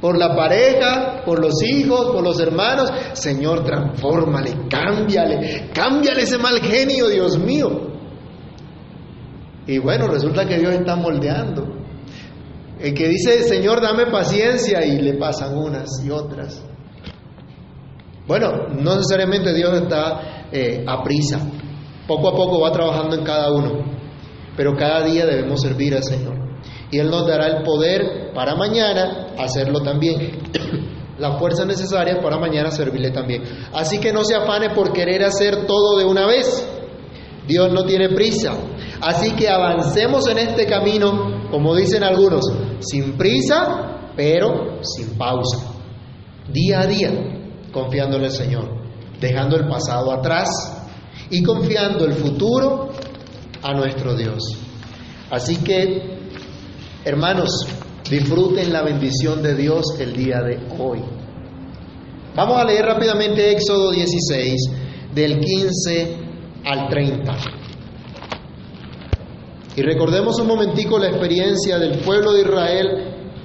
por 0.00 0.16
la 0.16 0.34
pareja, 0.34 1.24
por 1.26 1.42
los 1.42 1.62
hijos, 1.62 2.06
por 2.06 2.24
los 2.24 2.40
hermanos, 2.40 2.90
Señor, 3.12 3.62
transfórmale, 3.62 4.66
cámbiale, 4.70 5.68
cámbiale 5.74 6.22
ese 6.22 6.38
mal 6.38 6.58
genio, 6.62 7.08
Dios 7.08 7.38
mío. 7.38 7.68
Y 9.66 9.76
bueno, 9.76 10.08
resulta 10.08 10.46
que 10.46 10.56
Dios 10.56 10.72
está 10.72 10.96
moldeando. 10.96 11.79
El 12.80 12.94
que 12.94 13.08
dice, 13.08 13.42
Señor, 13.44 13.80
dame 13.82 14.06
paciencia, 14.06 14.84
y 14.84 15.00
le 15.00 15.14
pasan 15.14 15.56
unas 15.56 15.88
y 16.02 16.10
otras. 16.10 16.64
Bueno, 18.26 18.68
no 18.68 18.96
necesariamente 18.96 19.52
Dios 19.52 19.82
está 19.82 20.46
eh, 20.50 20.84
a 20.86 21.02
prisa. 21.02 21.40
Poco 22.06 22.28
a 22.28 22.32
poco 22.32 22.60
va 22.60 22.72
trabajando 22.72 23.16
en 23.16 23.24
cada 23.24 23.52
uno. 23.52 23.84
Pero 24.56 24.76
cada 24.76 25.04
día 25.04 25.26
debemos 25.26 25.60
servir 25.60 25.94
al 25.94 26.04
Señor. 26.04 26.34
Y 26.90 26.98
Él 26.98 27.10
nos 27.10 27.26
dará 27.26 27.46
el 27.46 27.62
poder 27.64 28.32
para 28.34 28.54
mañana 28.54 29.34
hacerlo 29.38 29.80
también. 29.82 30.38
La 31.18 31.38
fuerza 31.38 31.66
necesaria 31.66 32.20
para 32.22 32.38
mañana 32.38 32.70
servirle 32.70 33.10
también. 33.10 33.42
Así 33.74 33.98
que 34.00 34.12
no 34.12 34.24
se 34.24 34.34
afane 34.34 34.70
por 34.70 34.92
querer 34.92 35.22
hacer 35.22 35.66
todo 35.66 35.98
de 35.98 36.04
una 36.06 36.26
vez. 36.26 36.66
Dios 37.50 37.72
no 37.72 37.84
tiene 37.84 38.08
prisa. 38.10 38.54
Así 39.00 39.32
que 39.32 39.48
avancemos 39.48 40.26
en 40.28 40.38
este 40.38 40.66
camino, 40.66 41.48
como 41.50 41.74
dicen 41.74 42.04
algunos, 42.04 42.44
sin 42.80 43.16
prisa, 43.16 44.12
pero 44.16 44.78
sin 44.82 45.18
pausa. 45.18 45.58
Día 46.52 46.80
a 46.80 46.86
día, 46.86 47.10
confiando 47.72 48.16
en 48.16 48.24
el 48.24 48.30
Señor, 48.30 48.68
dejando 49.20 49.56
el 49.56 49.68
pasado 49.68 50.12
atrás 50.12 50.48
y 51.30 51.42
confiando 51.42 52.04
el 52.06 52.12
futuro 52.14 52.90
a 53.62 53.74
nuestro 53.74 54.14
Dios. 54.16 54.56
Así 55.30 55.56
que 55.56 56.20
Hermanos, 57.02 57.66
disfruten 58.10 58.74
la 58.74 58.82
bendición 58.82 59.42
de 59.42 59.54
Dios 59.54 59.86
el 59.98 60.12
día 60.12 60.42
de 60.42 60.58
hoy. 60.78 61.00
Vamos 62.36 62.60
a 62.60 62.64
leer 62.64 62.84
rápidamente 62.84 63.52
Éxodo 63.52 63.90
16, 63.90 64.54
del 65.14 65.40
15 65.40 66.29
al 66.64 66.88
30. 66.88 67.36
Y 69.76 69.82
recordemos 69.82 70.38
un 70.40 70.46
momentico 70.46 70.98
la 70.98 71.08
experiencia 71.08 71.78
del 71.78 72.00
pueblo 72.00 72.32
de 72.32 72.42
Israel 72.42 72.88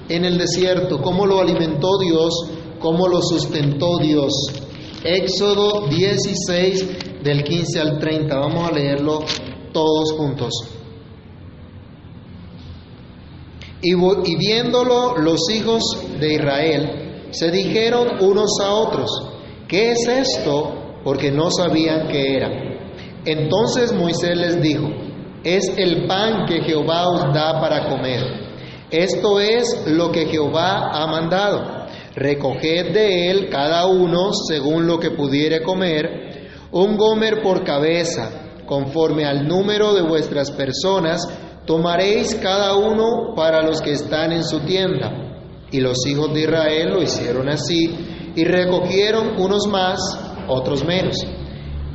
en 0.10 0.26
el 0.26 0.38
desierto, 0.38 1.02
cómo 1.02 1.26
lo 1.26 1.40
alimentó 1.40 1.98
Dios, 2.00 2.34
cómo 2.80 3.08
lo 3.08 3.22
sustentó 3.22 3.98
Dios. 4.00 4.34
Éxodo 5.04 5.88
16, 5.88 7.24
del 7.24 7.44
15 7.44 7.80
al 7.80 8.00
30. 8.00 8.38
Vamos 8.38 8.70
a 8.70 8.74
leerlo 8.74 9.20
todos 9.72 10.14
juntos. 10.14 10.54
Y, 13.82 13.94
viéndolo 14.38 15.16
los 15.18 15.48
hijos 15.52 15.84
de 16.20 16.34
Israel, 16.34 17.28
se 17.30 17.52
dijeron 17.52 18.08
unos 18.22 18.52
a 18.64 18.74
otros, 18.74 19.10
¿qué 19.68 19.92
es 19.92 20.08
esto? 20.08 21.02
Porque 21.04 21.32
no 21.32 21.52
sabían 21.52 22.08
qué 22.08 22.36
era. 22.36 22.75
Entonces 23.26 23.92
Moisés 23.92 24.38
les 24.38 24.62
dijo, 24.62 24.88
es 25.44 25.72
el 25.78 26.08
pan 26.08 26.46
que 26.48 26.62
Jehová 26.62 27.10
os 27.10 27.34
da 27.34 27.60
para 27.60 27.88
comer. 27.90 28.22
Esto 28.92 29.40
es 29.40 29.86
lo 29.88 30.12
que 30.12 30.26
Jehová 30.28 30.92
ha 30.92 31.08
mandado. 31.08 31.86
Recoged 32.16 32.94
de 32.94 33.30
él 33.30 33.50
cada 33.50 33.88
uno 33.88 34.32
según 34.48 34.88
lo 34.88 35.00
que 35.00 35.12
pudiere 35.12 35.64
comer, 35.64 36.50
un 36.72 36.98
gomer 36.98 37.42
por 37.42 37.64
cabeza, 37.64 38.62
conforme 38.66 39.26
al 39.26 39.48
número 39.48 39.94
de 39.94 40.02
vuestras 40.02 40.52
personas, 40.52 41.28
tomaréis 41.66 42.36
cada 42.36 42.76
uno 42.76 43.34
para 43.36 43.62
los 43.64 43.82
que 43.82 43.92
están 43.92 44.32
en 44.32 44.44
su 44.44 44.62
tienda. 44.62 45.12
Y 45.72 45.80
los 45.80 46.06
hijos 46.08 46.34
de 46.34 46.42
Israel 46.42 46.90
lo 46.94 47.02
hicieron 47.02 47.50
así, 47.50 47.90
y 48.36 48.44
recogieron 48.44 49.40
unos 49.40 49.68
más, 49.68 50.00
otros 50.48 50.86
menos. 50.86 51.16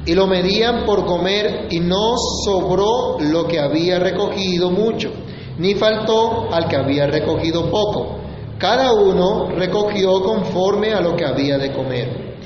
Y 0.06 0.14
lo 0.14 0.26
medían 0.26 0.84
por 0.84 1.04
comer, 1.04 1.68
y 1.70 1.80
no 1.80 2.14
sobró 2.44 3.18
lo 3.20 3.46
que 3.46 3.58
había 3.58 3.98
recogido 3.98 4.70
mucho, 4.70 5.12
ni 5.58 5.74
faltó 5.74 6.48
al 6.52 6.68
que 6.68 6.76
había 6.76 7.06
recogido 7.06 7.70
poco. 7.70 8.18
Cada 8.58 8.92
uno 8.92 9.50
recogió 9.50 10.22
conforme 10.22 10.92
a 10.92 11.00
lo 11.00 11.16
que 11.16 11.24
había 11.24 11.58
de 11.58 11.72
comer. 11.72 12.36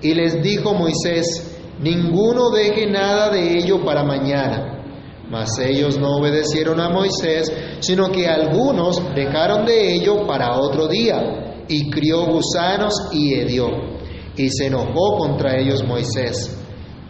Y 0.00 0.14
les 0.14 0.42
dijo 0.42 0.74
Moisés, 0.74 1.58
ninguno 1.80 2.50
deje 2.50 2.86
nada 2.86 3.30
de 3.30 3.58
ello 3.58 3.84
para 3.84 4.02
mañana 4.02 4.72
mas 5.32 5.58
ellos 5.60 5.98
no 5.98 6.18
obedecieron 6.18 6.78
a 6.78 6.90
Moisés, 6.90 7.50
sino 7.80 8.10
que 8.10 8.28
algunos 8.28 9.02
dejaron 9.14 9.64
de 9.64 9.94
ello 9.94 10.26
para 10.26 10.60
otro 10.60 10.88
día, 10.88 11.64
y 11.68 11.88
crió 11.90 12.26
gusanos 12.26 12.92
y 13.12 13.32
hedió. 13.32 13.68
Y 14.36 14.50
se 14.50 14.66
enojó 14.66 15.16
contra 15.16 15.58
ellos 15.58 15.82
Moisés. 15.84 16.61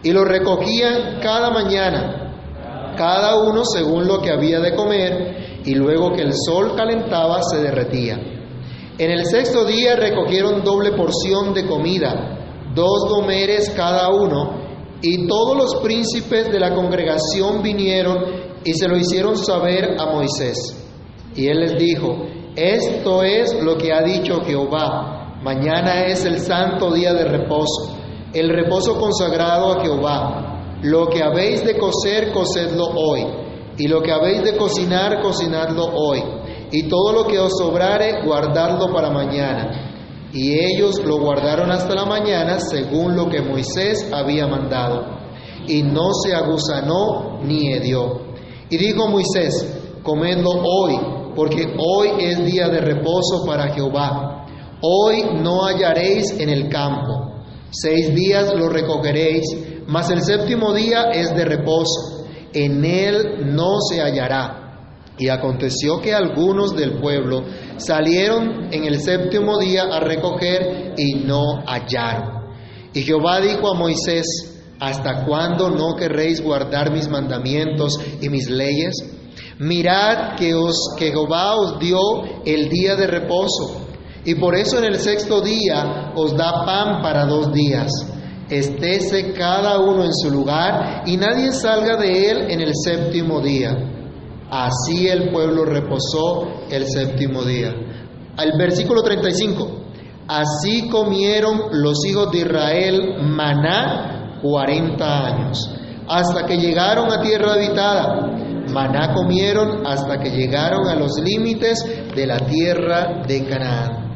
Y 0.03 0.11
lo 0.11 0.25
recogían 0.25 1.19
cada 1.21 1.49
mañana, 1.49 2.93
cada 2.97 3.41
uno 3.41 3.63
según 3.63 4.05
lo 4.07 4.21
que 4.21 4.31
había 4.31 4.59
de 4.59 4.75
comer, 4.75 5.61
y 5.65 5.75
luego 5.75 6.11
que 6.11 6.21
el 6.23 6.33
sol 6.33 6.75
calentaba 6.75 7.41
se 7.41 7.57
derretía. 7.57 8.19
En 8.97 9.09
el 9.09 9.25
sexto 9.25 9.65
día 9.65 9.95
recogieron 9.95 10.63
doble 10.63 10.91
porción 10.91 11.53
de 11.53 11.65
comida, 11.65 12.69
dos 12.75 13.09
gomeres 13.09 13.69
cada 13.71 14.09
uno, 14.09 14.61
y 15.01 15.27
todos 15.27 15.57
los 15.57 15.75
príncipes 15.81 16.51
de 16.51 16.59
la 16.59 16.73
congregación 16.73 17.61
vinieron 17.61 18.17
y 18.63 18.73
se 18.73 18.87
lo 18.87 18.97
hicieron 18.97 19.37
saber 19.37 19.95
a 19.99 20.05
Moisés. 20.05 20.79
Y 21.35 21.47
él 21.47 21.59
les 21.59 21.77
dijo, 21.77 22.25
esto 22.55 23.23
es 23.23 23.53
lo 23.61 23.77
que 23.77 23.91
ha 23.91 24.01
dicho 24.01 24.41
Jehová, 24.45 25.39
mañana 25.41 26.05
es 26.05 26.23
el 26.25 26.39
santo 26.39 26.93
día 26.93 27.13
de 27.13 27.25
reposo, 27.25 27.92
el 28.33 28.49
reposo 28.49 28.99
consagrado 28.99 29.73
a 29.73 29.81
Jehová. 29.81 30.79
Lo 30.81 31.07
que 31.07 31.23
habéis 31.23 31.63
de 31.63 31.77
coser, 31.77 32.31
cocedlo 32.31 32.87
hoy, 32.95 33.25
y 33.77 33.87
lo 33.87 34.01
que 34.01 34.11
habéis 34.11 34.43
de 34.43 34.57
cocinar, 34.57 35.21
cocinadlo 35.21 35.85
hoy, 35.93 36.21
y 36.71 36.87
todo 36.89 37.13
lo 37.13 37.25
que 37.25 37.39
os 37.39 37.53
sobrare, 37.57 38.23
guardadlo 38.25 38.91
para 38.91 39.09
mañana 39.09 39.83
y 40.33 40.57
ellos 40.57 40.99
lo 41.05 41.19
guardaron 41.19 41.71
hasta 41.71 41.93
la 41.93 42.05
mañana 42.05 42.59
según 42.59 43.15
lo 43.15 43.29
que 43.29 43.41
Moisés 43.41 44.09
había 44.11 44.47
mandado. 44.47 45.05
Y 45.67 45.83
no 45.83 46.11
se 46.11 46.33
agusanó 46.33 47.39
ni 47.43 47.71
hedió. 47.71 48.33
Y 48.69 48.77
dijo 48.77 49.07
Moisés, 49.07 50.01
comedlo 50.01 50.49
hoy, 50.49 50.97
porque 51.35 51.75
hoy 51.77 52.09
es 52.19 52.43
día 52.45 52.67
de 52.67 52.81
reposo 52.81 53.45
para 53.45 53.73
Jehová. 53.75 54.47
Hoy 54.81 55.23
no 55.35 55.65
hallaréis 55.65 56.31
en 56.39 56.49
el 56.49 56.67
campo. 56.67 57.32
Seis 57.73 58.13
días 58.13 58.53
lo 58.53 58.69
recogeréis, 58.69 59.45
mas 59.87 60.11
el 60.11 60.21
séptimo 60.21 60.73
día 60.73 61.05
es 61.11 61.35
de 61.35 61.43
reposo. 61.43 62.27
En 62.53 62.85
él 62.85 63.55
no 63.55 63.81
se 63.81 63.99
hallará 63.99 64.63
y 65.17 65.29
aconteció 65.29 65.99
que 65.99 66.13
algunos 66.13 66.75
del 66.75 66.99
pueblo 66.99 67.43
salieron 67.77 68.71
en 68.71 68.85
el 68.85 68.99
séptimo 68.99 69.57
día 69.57 69.85
a 69.91 69.99
recoger 69.99 70.93
y 70.97 71.15
no 71.25 71.63
hallaron. 71.65 72.43
Y 72.93 73.01
Jehová 73.01 73.41
dijo 73.41 73.73
a 73.73 73.77
Moisés, 73.77 74.25
¿hasta 74.79 75.25
cuándo 75.25 75.71
no 75.71 75.95
querréis 75.95 76.41
guardar 76.43 76.91
mis 76.91 77.09
mandamientos 77.09 77.99
y 78.21 78.29
mis 78.29 78.51
leyes? 78.51 78.93
Mirad 79.57 80.35
que, 80.37 80.53
os, 80.53 80.93
que 80.97 81.09
Jehová 81.09 81.55
os 81.55 81.79
dio 81.79 81.97
el 82.45 82.69
día 82.69 82.95
de 82.95 83.07
reposo, 83.07 83.87
y 84.25 84.35
por 84.35 84.55
eso 84.55 84.77
en 84.77 84.85
el 84.85 84.99
sexto 84.99 85.41
día 85.41 86.13
os 86.15 86.35
da 86.35 86.65
pan 86.65 87.01
para 87.01 87.25
dos 87.25 87.51
días. 87.51 87.91
Estése 88.49 89.33
cada 89.33 89.79
uno 89.79 90.03
en 90.03 90.13
su 90.13 90.29
lugar, 90.29 91.03
y 91.05 91.17
nadie 91.17 91.51
salga 91.51 91.97
de 91.97 92.29
él 92.29 92.51
en 92.51 92.61
el 92.61 92.71
séptimo 92.73 93.41
día. 93.41 93.71
Así 94.49 95.07
el 95.07 95.31
pueblo 95.31 95.65
reposó 95.65 96.65
el 96.69 96.85
séptimo 96.85 97.43
día. 97.43 97.73
Al 98.37 98.51
versículo 98.57 99.01
35. 99.01 99.81
Así 100.27 100.87
comieron 100.89 101.59
los 101.71 102.05
hijos 102.05 102.31
de 102.31 102.39
Israel 102.39 103.15
maná 103.21 104.39
40 104.41 105.25
años, 105.25 105.69
hasta 106.07 106.45
que 106.45 106.57
llegaron 106.57 107.11
a 107.11 107.21
tierra 107.21 107.53
habitada. 107.53 108.29
Maná 108.71 109.13
comieron 109.13 109.85
hasta 109.85 110.19
que 110.19 110.29
llegaron 110.29 110.87
a 110.87 110.95
los 110.95 111.19
límites 111.19 111.83
de 112.15 112.25
la 112.25 112.37
tierra 112.39 113.23
de 113.27 113.45
Canaán. 113.45 114.12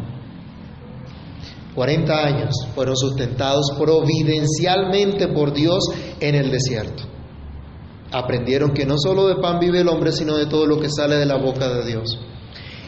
40 1.78 2.14
años 2.14 2.56
fueron 2.74 2.98
sustentados 2.98 3.72
providencialmente 3.78 5.28
por 5.30 5.54
Dios 5.54 5.86
en 6.20 6.34
el 6.36 6.52
desierto 6.52 7.04
aprendieron 8.12 8.74
que 8.74 8.86
no 8.86 8.96
solo 8.98 9.28
de 9.28 9.36
pan 9.36 9.60
vive 9.60 9.82
el 9.82 9.90
hombre, 9.90 10.12
sino 10.12 10.36
de 10.38 10.46
todo 10.46 10.66
lo 10.66 10.80
que 10.80 10.90
sale 10.90 11.16
de 11.18 11.26
la 11.26 11.38
boca 11.38 11.68
de 11.68 11.86
Dios. 11.86 12.18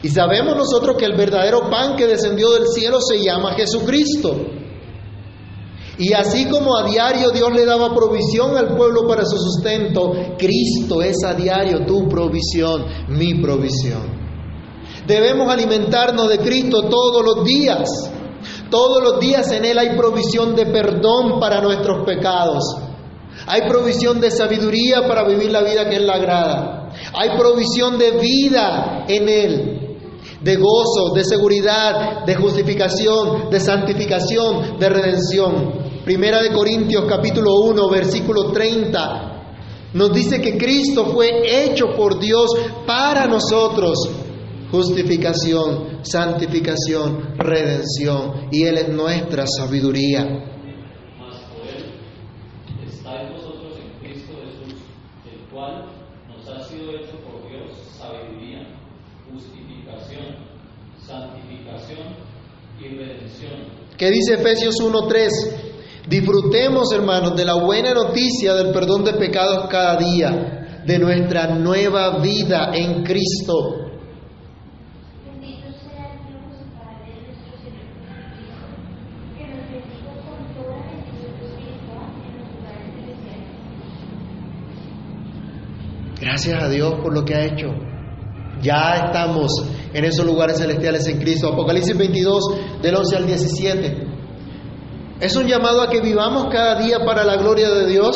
Y 0.01 0.09
sabemos 0.09 0.55
nosotros 0.55 0.95
que 0.97 1.05
el 1.05 1.17
verdadero 1.17 1.69
pan 1.69 1.95
que 1.95 2.07
descendió 2.07 2.51
del 2.51 2.67
cielo 2.67 2.99
se 3.01 3.21
llama 3.21 3.53
Jesucristo. 3.53 4.33
Y 5.97 6.13
así 6.13 6.45
como 6.45 6.77
a 6.77 6.89
diario 6.89 7.31
Dios 7.31 7.51
le 7.53 7.65
daba 7.65 7.93
provisión 7.93 8.55
al 8.55 8.77
pueblo 8.77 9.05
para 9.05 9.25
su 9.25 9.37
sustento, 9.37 10.13
Cristo 10.37 11.01
es 11.01 11.17
a 11.25 11.33
diario 11.33 11.85
tu 11.85 12.07
provisión, 12.07 12.85
mi 13.09 13.41
provisión. 13.41 14.17
Debemos 15.05 15.51
alimentarnos 15.51 16.29
de 16.29 16.37
Cristo 16.37 16.87
todos 16.87 17.25
los 17.25 17.43
días. 17.43 17.89
Todos 18.69 19.03
los 19.03 19.19
días 19.19 19.51
en 19.51 19.65
Él 19.65 19.77
hay 19.77 19.95
provisión 19.97 20.55
de 20.55 20.65
perdón 20.67 21.39
para 21.39 21.61
nuestros 21.61 22.05
pecados. 22.05 22.63
Hay 23.47 23.61
provisión 23.67 24.19
de 24.19 24.29
sabiduría 24.29 25.07
para 25.07 25.27
vivir 25.27 25.51
la 25.51 25.63
vida 25.63 25.89
que 25.89 25.95
Él 25.95 26.05
le 26.05 26.13
agrada. 26.13 26.91
Hay 27.13 27.37
provisión 27.37 27.97
de 27.97 28.11
vida 28.11 29.05
en 29.07 29.29
Él, 29.29 29.97
de 30.41 30.55
gozo, 30.55 31.13
de 31.15 31.23
seguridad, 31.23 32.25
de 32.25 32.35
justificación, 32.35 33.49
de 33.49 33.59
santificación, 33.59 34.77
de 34.77 34.89
redención. 34.89 35.79
Primera 36.05 36.41
de 36.41 36.51
Corintios 36.51 37.05
capítulo 37.07 37.55
1, 37.61 37.89
versículo 37.89 38.51
30. 38.51 39.29
Nos 39.93 40.13
dice 40.13 40.39
que 40.41 40.57
Cristo 40.57 41.07
fue 41.07 41.65
hecho 41.65 41.95
por 41.95 42.19
Dios 42.19 42.51
para 42.85 43.25
nosotros. 43.25 43.97
Justificación, 44.71 45.99
santificación, 46.03 47.37
redención. 47.37 48.49
Y 48.51 48.63
Él 48.63 48.77
es 48.77 48.89
nuestra 48.89 49.45
sabiduría. 49.47 50.49
¿Qué 63.99 64.11
dice 64.11 64.35
Efesios 64.35 64.75
1.3? 64.79 66.07
Disfrutemos, 66.07 66.89
hermanos, 66.93 67.35
de 67.35 67.43
la 67.43 67.55
buena 67.55 67.93
noticia 67.93 68.53
del 68.53 68.71
perdón 68.71 69.03
de 69.03 69.13
pecados 69.15 69.67
cada 69.69 69.97
día, 69.97 70.83
de 70.85 70.99
nuestra 70.99 71.47
nueva 71.47 72.19
vida 72.19 72.71
en 72.73 73.03
Cristo. 73.03 73.88
Gracias 86.39 86.63
a 86.63 86.69
Dios 86.69 86.93
por 87.03 87.13
lo 87.13 87.25
que 87.25 87.35
ha 87.35 87.43
hecho. 87.43 87.67
Ya 88.61 89.07
estamos 89.07 89.51
en 89.93 90.05
esos 90.05 90.25
lugares 90.25 90.57
celestiales 90.57 91.05
en 91.07 91.19
Cristo. 91.19 91.49
Apocalipsis 91.49 91.97
22, 91.97 92.43
del 92.81 92.95
11 92.95 93.17
al 93.17 93.27
17. 93.27 94.07
Es 95.19 95.35
un 95.35 95.47
llamado 95.47 95.81
a 95.81 95.89
que 95.89 95.99
vivamos 95.99 96.45
cada 96.49 96.79
día 96.81 96.99
para 97.05 97.25
la 97.25 97.35
gloria 97.35 97.69
de 97.71 97.87
Dios, 97.87 98.15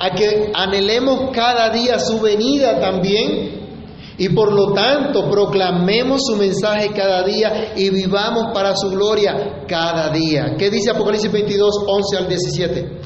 a 0.00 0.14
que 0.14 0.50
anhelemos 0.54 1.28
cada 1.34 1.68
día 1.68 1.98
su 1.98 2.20
venida 2.20 2.80
también 2.80 3.68
y 4.16 4.30
por 4.30 4.50
lo 4.54 4.72
tanto 4.72 5.28
proclamemos 5.28 6.22
su 6.24 6.36
mensaje 6.36 6.88
cada 6.96 7.22
día 7.22 7.74
y 7.76 7.90
vivamos 7.90 8.46
para 8.54 8.74
su 8.74 8.88
gloria 8.88 9.64
cada 9.68 10.08
día. 10.08 10.54
¿Qué 10.56 10.70
dice 10.70 10.92
Apocalipsis 10.92 11.30
22, 11.30 11.84
11 11.86 12.16
al 12.16 12.28
17? 12.28 13.00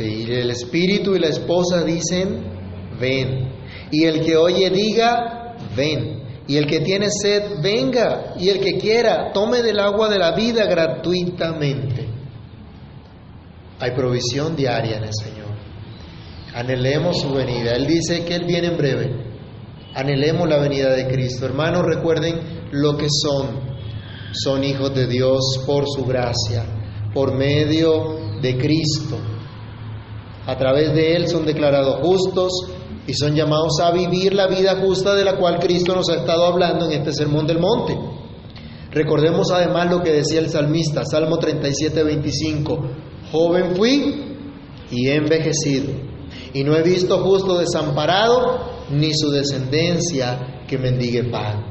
Y 0.00 0.32
el 0.32 0.50
espíritu 0.50 1.16
y 1.16 1.20
la 1.20 1.28
esposa 1.28 1.84
dicen, 1.84 2.44
ven. 3.00 3.48
Y 3.90 4.04
el 4.04 4.24
que 4.24 4.36
oye 4.36 4.70
diga, 4.70 5.56
ven. 5.76 6.22
Y 6.46 6.56
el 6.56 6.66
que 6.66 6.80
tiene 6.80 7.08
sed, 7.10 7.60
venga. 7.62 8.34
Y 8.38 8.48
el 8.48 8.60
que 8.60 8.78
quiera, 8.78 9.32
tome 9.32 9.62
del 9.62 9.78
agua 9.78 10.08
de 10.08 10.18
la 10.18 10.34
vida 10.34 10.64
gratuitamente. 10.64 12.08
Hay 13.80 13.92
provisión 13.92 14.56
diaria 14.56 14.96
en 14.96 15.04
el 15.04 15.14
Señor. 15.14 15.48
Anhelemos 16.54 17.20
su 17.20 17.32
venida. 17.32 17.72
Él 17.72 17.86
dice 17.86 18.24
que 18.24 18.34
Él 18.34 18.44
viene 18.46 18.68
en 18.68 18.76
breve. 18.76 19.28
Anhelemos 19.94 20.48
la 20.48 20.58
venida 20.58 20.94
de 20.94 21.06
Cristo. 21.06 21.46
Hermanos, 21.46 21.82
recuerden 21.84 22.68
lo 22.72 22.96
que 22.96 23.08
son. 23.10 23.68
Son 24.32 24.64
hijos 24.64 24.94
de 24.94 25.06
Dios 25.06 25.62
por 25.66 25.84
su 25.86 26.04
gracia, 26.04 26.64
por 27.14 27.34
medio 27.34 28.40
de 28.40 28.56
Cristo. 28.56 29.18
A 30.48 30.56
través 30.56 30.94
de 30.94 31.14
Él 31.14 31.28
son 31.28 31.44
declarados 31.44 32.00
justos 32.00 32.50
y 33.06 33.12
son 33.12 33.34
llamados 33.34 33.80
a 33.82 33.90
vivir 33.90 34.32
la 34.32 34.46
vida 34.46 34.76
justa 34.80 35.14
de 35.14 35.22
la 35.22 35.36
cual 35.36 35.58
Cristo 35.58 35.94
nos 35.94 36.08
ha 36.08 36.14
estado 36.14 36.46
hablando 36.46 36.86
en 36.86 36.92
este 36.92 37.12
Sermón 37.12 37.46
del 37.46 37.58
Monte. 37.58 37.94
Recordemos 38.90 39.50
además 39.50 39.90
lo 39.90 40.02
que 40.02 40.10
decía 40.10 40.40
el 40.40 40.48
salmista, 40.48 41.04
Salmo 41.04 41.36
37, 41.36 42.02
25. 42.02 42.78
Joven 43.30 43.76
fui 43.76 44.36
y 44.90 45.08
envejecido, 45.10 45.92
y 46.54 46.64
no 46.64 46.74
he 46.74 46.82
visto 46.82 47.18
justo 47.18 47.58
desamparado, 47.58 48.86
ni 48.90 49.12
su 49.12 49.30
descendencia 49.30 50.62
que 50.66 50.78
mendigue 50.78 51.24
pan. 51.24 51.62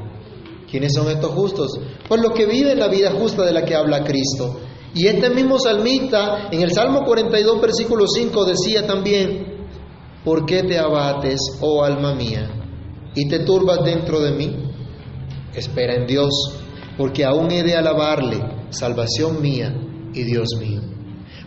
¿Quiénes 0.70 0.94
son 0.94 1.10
estos 1.10 1.32
justos? 1.32 1.80
Pues 2.08 2.20
los 2.20 2.30
que 2.30 2.46
viven 2.46 2.78
la 2.78 2.86
vida 2.86 3.10
justa 3.10 3.44
de 3.44 3.52
la 3.52 3.64
que 3.64 3.74
habla 3.74 4.04
Cristo. 4.04 4.60
Y 4.94 5.06
este 5.06 5.30
mismo 5.30 5.58
salmista, 5.58 6.48
en 6.50 6.62
el 6.62 6.72
Salmo 6.72 7.04
42, 7.04 7.60
versículo 7.60 8.06
5, 8.06 8.44
decía 8.44 8.86
también, 8.86 9.66
¿por 10.24 10.46
qué 10.46 10.62
te 10.62 10.78
abates, 10.78 11.40
oh 11.60 11.84
alma 11.84 12.14
mía, 12.14 12.50
y 13.14 13.28
te 13.28 13.40
turbas 13.40 13.84
dentro 13.84 14.20
de 14.20 14.32
mí? 14.32 14.56
Espera 15.54 15.94
en 15.94 16.06
Dios, 16.06 16.30
porque 16.96 17.24
aún 17.24 17.50
he 17.50 17.62
de 17.62 17.76
alabarle, 17.76 18.40
salvación 18.70 19.42
mía 19.42 19.74
y 20.14 20.22
Dios 20.24 20.48
mío. 20.58 20.80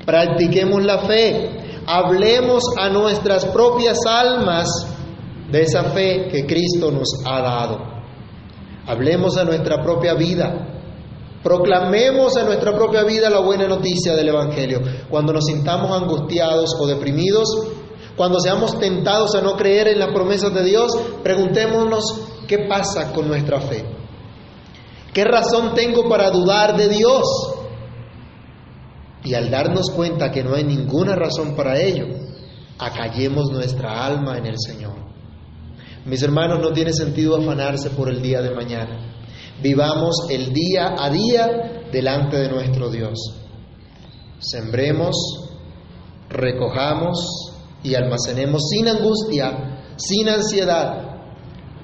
Practiquemos 0.06 0.84
la 0.84 0.99
fe, 0.99 1.49
hablemos 1.86 2.63
a 2.77 2.89
nuestras 2.89 3.45
propias 3.45 3.99
almas 4.08 4.67
de 5.51 5.62
esa 5.62 5.84
fe 5.91 6.27
que 6.32 6.45
Cristo 6.45 6.91
nos 6.91 7.10
ha 7.25 7.41
dado. 7.41 7.80
Hablemos 8.88 9.38
a 9.38 9.43
nuestra 9.43 9.84
propia 9.84 10.13
vida, 10.15 10.81
Proclamemos 11.43 12.38
a 12.38 12.43
nuestra 12.43 12.75
propia 12.75 13.04
vida 13.04 13.30
la 13.30 13.39
buena 13.39 13.67
noticia 13.67 14.15
del 14.15 14.30
Evangelio. 14.30 14.82
Cuando 15.10 15.34
nos 15.34 15.45
sintamos 15.45 15.91
angustiados 15.91 16.75
o 16.80 16.86
deprimidos, 16.86 17.47
cuando 18.15 18.39
seamos 18.39 18.80
tentados 18.80 19.34
a 19.36 19.41
no 19.41 19.56
creer 19.56 19.88
en 19.88 19.99
las 19.99 20.13
promesas 20.13 20.54
de 20.54 20.63
Dios, 20.63 20.91
preguntémonos 21.23 22.04
qué 22.47 22.60
pasa 22.69 23.12
con 23.12 23.27
nuestra 23.27 23.60
fe. 23.60 23.84
¿Qué 25.13 25.23
razón 25.23 25.73
tengo 25.73 26.08
para 26.08 26.30
dudar 26.30 26.77
de 26.77 26.89
Dios? 26.89 27.23
Y 29.23 29.34
al 29.34 29.49
darnos 29.49 29.89
cuenta 29.91 30.32
que 30.32 30.43
no 30.43 30.56
hay 30.56 30.63
ninguna 30.63 31.15
razón 31.15 31.56
para 31.56 31.80
ello, 31.80 32.06
acallemos 32.77 33.51
nuestra 33.51 34.06
alma 34.06 34.38
en 34.38 34.45
el 34.45 34.56
Señor. 34.58 34.93
Mis 36.06 36.21
hermanos, 36.23 36.60
no 36.62 36.71
tiene 36.71 36.93
sentido 36.93 37.38
afanarse 37.38 37.91
por 37.91 38.10
el 38.10 38.21
día 38.21 38.41
de 38.41 38.56
mañana. 38.56 39.11
Vivamos 39.62 40.15
el 40.30 40.54
día 40.54 40.95
a 40.97 41.10
día 41.10 41.84
delante 41.91 42.38
de 42.38 42.50
nuestro 42.50 42.89
Dios. 42.89 43.19
Sembremos, 44.39 45.15
recojamos 46.30 47.54
y 47.84 47.93
almacenemos 47.93 48.63
sin 48.69 48.88
angustia, 48.88 49.93
sin 49.97 50.30
ansiedad, 50.30 51.12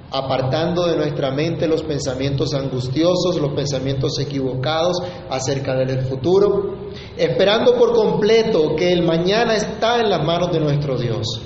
apartando 0.09 0.87
de 0.87 0.95
nuestra 0.95 1.31
mente 1.31 1.67
los 1.67 1.83
pensamientos 1.83 2.53
angustiosos, 2.53 3.39
los 3.39 3.53
pensamientos 3.53 4.17
equivocados 4.19 4.97
acerca 5.29 5.75
del 5.75 6.01
futuro, 6.01 6.89
esperando 7.15 7.75
por 7.75 7.93
completo 7.93 8.75
que 8.75 8.91
el 8.91 9.03
mañana 9.03 9.55
está 9.55 9.99
en 9.99 10.09
las 10.09 10.25
manos 10.25 10.51
de 10.51 10.59
nuestro 10.59 10.97
Dios. 10.97 11.41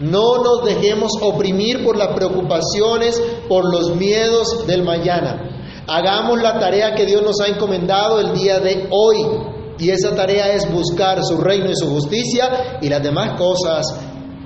No 0.00 0.42
nos 0.42 0.64
dejemos 0.64 1.12
oprimir 1.20 1.84
por 1.84 1.94
las 1.94 2.14
preocupaciones, 2.14 3.22
por 3.48 3.70
los 3.70 3.96
miedos 3.96 4.66
del 4.66 4.82
mañana. 4.82 5.82
Hagamos 5.86 6.40
la 6.40 6.58
tarea 6.58 6.94
que 6.94 7.04
Dios 7.04 7.22
nos 7.22 7.38
ha 7.42 7.48
encomendado 7.48 8.18
el 8.18 8.32
día 8.32 8.60
de 8.60 8.88
hoy. 8.90 9.18
Y 9.78 9.90
esa 9.90 10.14
tarea 10.14 10.54
es 10.54 10.70
buscar 10.72 11.22
su 11.22 11.36
reino 11.36 11.70
y 11.70 11.76
su 11.76 11.86
justicia 11.86 12.78
y 12.80 12.88
las 12.88 13.02
demás 13.02 13.38
cosas. 13.38 13.84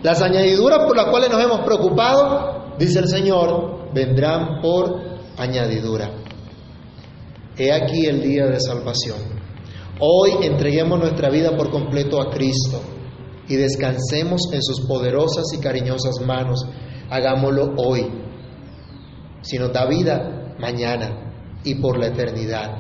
Las 0.03 0.21
añadiduras 0.23 0.81
por 0.87 0.97
las 0.97 1.07
cuales 1.07 1.31
nos 1.31 1.43
hemos 1.45 1.61
preocupado, 1.61 2.75
dice 2.77 2.99
el 2.99 3.09
Señor, 3.09 3.93
vendrán 3.95 4.61
por 4.61 5.01
añadidura. 5.37 6.11
He 7.57 7.73
aquí 7.73 8.07
el 8.07 8.23
día 8.23 8.47
de 8.47 8.59
salvación. 8.59 9.19
Hoy 10.01 10.33
entreguemos 10.43 10.99
nuestra 10.99 11.31
vida 11.31 11.57
por 11.57 11.71
completo 11.71 12.21
a 12.21 12.29
Cristo 12.31 12.81
y 13.49 13.57
descansemos 13.57 14.43
en 14.53 14.63
sus 14.63 14.87
poderosas 14.87 15.45
y 15.53 15.59
cariñosas 15.61 16.21
manos. 16.25 16.65
Hagámoslo 17.11 17.75
hoy. 17.77 18.07
Si 19.43 19.59
nos 19.59 19.73
da 19.73 19.87
vida, 19.87 20.55
mañana 20.59 21.61
y 21.63 21.75
por 21.77 21.99
la 21.99 22.09
eternidad. 22.09 22.71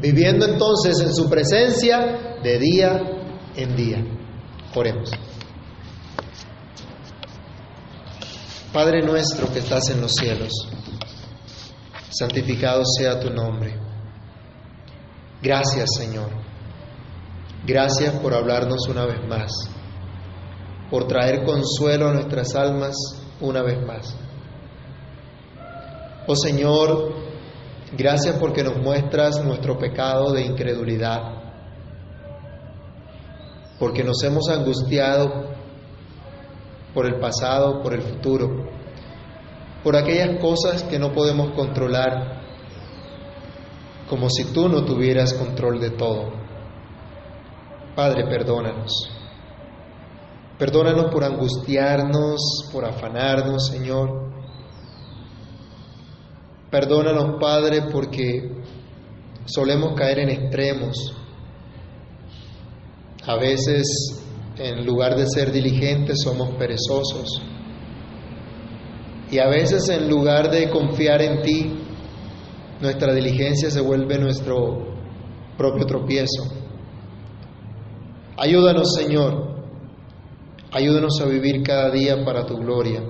Viviendo 0.00 0.46
entonces 0.46 1.00
en 1.00 1.14
su 1.14 1.28
presencia 1.28 2.38
de 2.42 2.58
día 2.58 3.02
en 3.56 3.76
día. 3.76 4.04
Oremos. 4.74 5.10
Padre 8.72 9.02
nuestro 9.02 9.50
que 9.52 9.60
estás 9.60 9.88
en 9.90 10.00
los 10.00 10.12
cielos, 10.12 10.52
santificado 12.10 12.84
sea 12.84 13.18
tu 13.18 13.30
nombre. 13.30 13.74
Gracias 15.42 15.94
Señor. 15.96 16.30
Gracias 17.66 18.14
por 18.20 18.34
hablarnos 18.34 18.86
una 18.88 19.06
vez 19.06 19.26
más 19.26 19.50
por 20.90 21.06
traer 21.06 21.44
consuelo 21.44 22.08
a 22.08 22.14
nuestras 22.14 22.54
almas 22.54 22.94
una 23.40 23.62
vez 23.62 23.84
más. 23.84 24.16
Oh 26.26 26.36
Señor, 26.36 27.14
gracias 27.96 28.36
porque 28.38 28.62
nos 28.62 28.76
muestras 28.76 29.42
nuestro 29.44 29.78
pecado 29.78 30.32
de 30.32 30.42
incredulidad, 30.42 31.22
porque 33.78 34.04
nos 34.04 34.22
hemos 34.22 34.48
angustiado 34.50 35.56
por 36.92 37.06
el 37.06 37.18
pasado, 37.18 37.82
por 37.82 37.94
el 37.94 38.02
futuro, 38.02 38.68
por 39.82 39.96
aquellas 39.96 40.40
cosas 40.40 40.82
que 40.82 40.98
no 40.98 41.12
podemos 41.12 41.52
controlar, 41.52 42.42
como 44.08 44.28
si 44.30 44.52
tú 44.52 44.68
no 44.68 44.84
tuvieras 44.84 45.34
control 45.34 45.80
de 45.80 45.90
todo. 45.90 46.32
Padre, 47.94 48.24
perdónanos. 48.28 49.17
Perdónanos 50.58 51.12
por 51.12 51.22
angustiarnos, 51.22 52.68
por 52.72 52.84
afanarnos, 52.84 53.68
Señor. 53.68 54.32
Perdónanos, 56.70 57.40
Padre, 57.40 57.82
porque 57.92 58.50
solemos 59.46 59.94
caer 59.94 60.18
en 60.18 60.30
extremos. 60.30 61.14
A 63.24 63.36
veces 63.36 64.24
en 64.58 64.84
lugar 64.84 65.16
de 65.16 65.26
ser 65.26 65.52
diligentes 65.52 66.18
somos 66.22 66.50
perezosos. 66.56 67.40
Y 69.30 69.38
a 69.38 69.46
veces 69.46 69.88
en 69.90 70.08
lugar 70.08 70.50
de 70.50 70.70
confiar 70.70 71.22
en 71.22 71.42
ti, 71.42 71.72
nuestra 72.80 73.14
diligencia 73.14 73.70
se 73.70 73.80
vuelve 73.80 74.18
nuestro 74.18 74.96
propio 75.56 75.86
tropiezo. 75.86 76.44
Ayúdanos, 78.36 78.94
Señor. 78.94 79.47
Ayúdanos 80.70 81.20
a 81.22 81.26
vivir 81.26 81.62
cada 81.62 81.90
día 81.90 82.24
para 82.24 82.44
tu 82.44 82.56
gloria. 82.56 83.02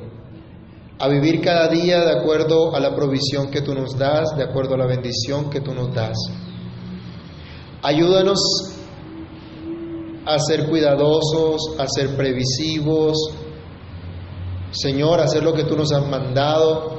A 1.00 1.08
vivir 1.08 1.40
cada 1.40 1.68
día 1.68 2.04
de 2.04 2.12
acuerdo 2.12 2.74
a 2.74 2.80
la 2.80 2.94
provisión 2.94 3.50
que 3.50 3.62
tú 3.62 3.74
nos 3.74 3.96
das, 3.96 4.36
de 4.36 4.44
acuerdo 4.44 4.74
a 4.74 4.78
la 4.78 4.86
bendición 4.86 5.50
que 5.50 5.60
tú 5.60 5.74
nos 5.74 5.92
das. 5.94 6.16
Ayúdanos 7.82 8.38
a 10.24 10.38
ser 10.38 10.68
cuidadosos, 10.68 11.74
a 11.78 11.86
ser 11.88 12.16
previsivos. 12.16 13.16
Señor, 14.70 15.20
a 15.20 15.24
hacer 15.24 15.42
lo 15.42 15.52
que 15.52 15.64
tú 15.64 15.76
nos 15.76 15.92
has 15.92 16.06
mandado 16.06 16.98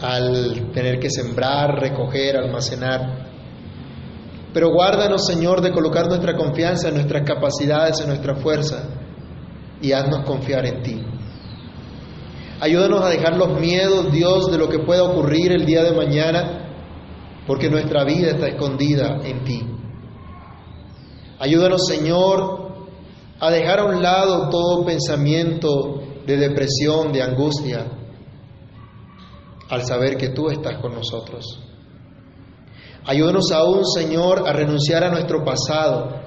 al 0.00 0.72
tener 0.72 0.98
que 0.98 1.08
sembrar, 1.10 1.80
recoger, 1.80 2.36
almacenar. 2.36 3.35
Pero 4.56 4.70
guárdanos, 4.70 5.26
Señor, 5.26 5.60
de 5.60 5.70
colocar 5.70 6.08
nuestra 6.08 6.34
confianza 6.34 6.88
en 6.88 6.94
nuestras 6.94 7.24
capacidades, 7.28 8.00
en 8.00 8.08
nuestra 8.08 8.36
fuerza, 8.36 8.88
y 9.82 9.92
haznos 9.92 10.24
confiar 10.24 10.64
en 10.64 10.82
ti. 10.82 11.02
Ayúdanos 12.58 13.04
a 13.04 13.10
dejar 13.10 13.36
los 13.36 13.60
miedos, 13.60 14.10
Dios, 14.10 14.50
de 14.50 14.56
lo 14.56 14.70
que 14.70 14.78
pueda 14.78 15.02
ocurrir 15.02 15.52
el 15.52 15.66
día 15.66 15.84
de 15.84 15.92
mañana, 15.92 16.70
porque 17.46 17.68
nuestra 17.68 18.02
vida 18.04 18.30
está 18.30 18.46
escondida 18.46 19.18
en 19.24 19.44
ti. 19.44 19.62
Ayúdanos, 21.38 21.86
Señor, 21.86 22.86
a 23.38 23.50
dejar 23.50 23.80
a 23.80 23.84
un 23.84 24.02
lado 24.02 24.48
todo 24.48 24.86
pensamiento 24.86 26.02
de 26.26 26.34
depresión, 26.38 27.12
de 27.12 27.22
angustia, 27.22 27.92
al 29.68 29.82
saber 29.82 30.16
que 30.16 30.30
tú 30.30 30.48
estás 30.48 30.80
con 30.80 30.94
nosotros. 30.94 31.65
Ayúdanos 33.06 33.52
aún, 33.52 33.84
Señor, 33.86 34.48
a 34.48 34.52
renunciar 34.52 35.04
a 35.04 35.10
nuestro 35.10 35.44
pasado, 35.44 36.20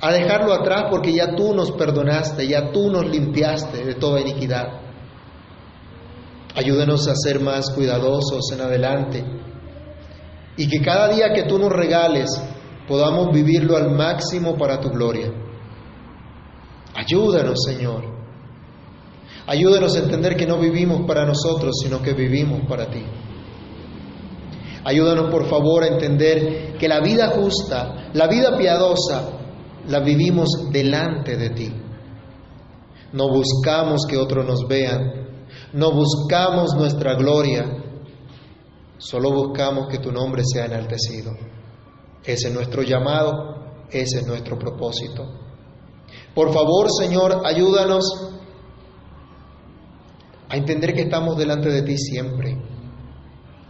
a 0.00 0.12
dejarlo 0.12 0.52
atrás 0.52 0.84
porque 0.90 1.12
ya 1.12 1.34
tú 1.34 1.54
nos 1.54 1.72
perdonaste, 1.72 2.46
ya 2.46 2.70
tú 2.70 2.90
nos 2.90 3.06
limpiaste 3.06 3.84
de 3.84 3.94
toda 3.94 4.20
iniquidad. 4.20 4.66
Ayúdanos 6.54 7.08
a 7.08 7.14
ser 7.14 7.40
más 7.40 7.70
cuidadosos 7.70 8.50
en 8.52 8.60
adelante 8.60 9.24
y 10.58 10.68
que 10.68 10.80
cada 10.80 11.08
día 11.08 11.32
que 11.34 11.44
tú 11.44 11.58
nos 11.58 11.72
regales 11.72 12.30
podamos 12.86 13.32
vivirlo 13.32 13.76
al 13.76 13.90
máximo 13.90 14.56
para 14.56 14.78
tu 14.78 14.90
gloria. 14.90 15.32
Ayúdanos, 16.94 17.62
Señor. 17.66 18.04
Ayúdanos 19.46 19.96
a 19.96 20.00
entender 20.00 20.36
que 20.36 20.46
no 20.46 20.58
vivimos 20.58 21.06
para 21.06 21.24
nosotros, 21.24 21.76
sino 21.82 22.02
que 22.02 22.12
vivimos 22.14 22.60
para 22.68 22.86
ti. 22.90 23.04
Ayúdanos, 24.86 25.32
por 25.32 25.48
favor, 25.48 25.82
a 25.82 25.88
entender 25.88 26.76
que 26.78 26.86
la 26.86 27.00
vida 27.00 27.30
justa, 27.30 28.08
la 28.12 28.28
vida 28.28 28.56
piadosa, 28.56 29.32
la 29.88 29.98
vivimos 29.98 30.68
delante 30.70 31.36
de 31.36 31.50
ti. 31.50 31.72
No 33.12 33.28
buscamos 33.28 34.06
que 34.08 34.16
otros 34.16 34.46
nos 34.46 34.68
vean, 34.68 35.26
no 35.72 35.90
buscamos 35.90 36.76
nuestra 36.76 37.16
gloria, 37.16 37.64
solo 38.96 39.32
buscamos 39.32 39.88
que 39.88 39.98
tu 39.98 40.12
nombre 40.12 40.42
sea 40.44 40.66
enaltecido. 40.66 41.32
Ese 42.22 42.46
es 42.46 42.54
nuestro 42.54 42.82
llamado, 42.82 43.88
ese 43.90 44.20
es 44.20 44.26
nuestro 44.28 44.56
propósito. 44.56 45.24
Por 46.32 46.52
favor, 46.52 46.92
Señor, 46.96 47.42
ayúdanos 47.44 48.04
a 50.48 50.56
entender 50.56 50.94
que 50.94 51.02
estamos 51.02 51.36
delante 51.36 51.70
de 51.70 51.82
ti 51.82 51.98
siempre, 51.98 52.75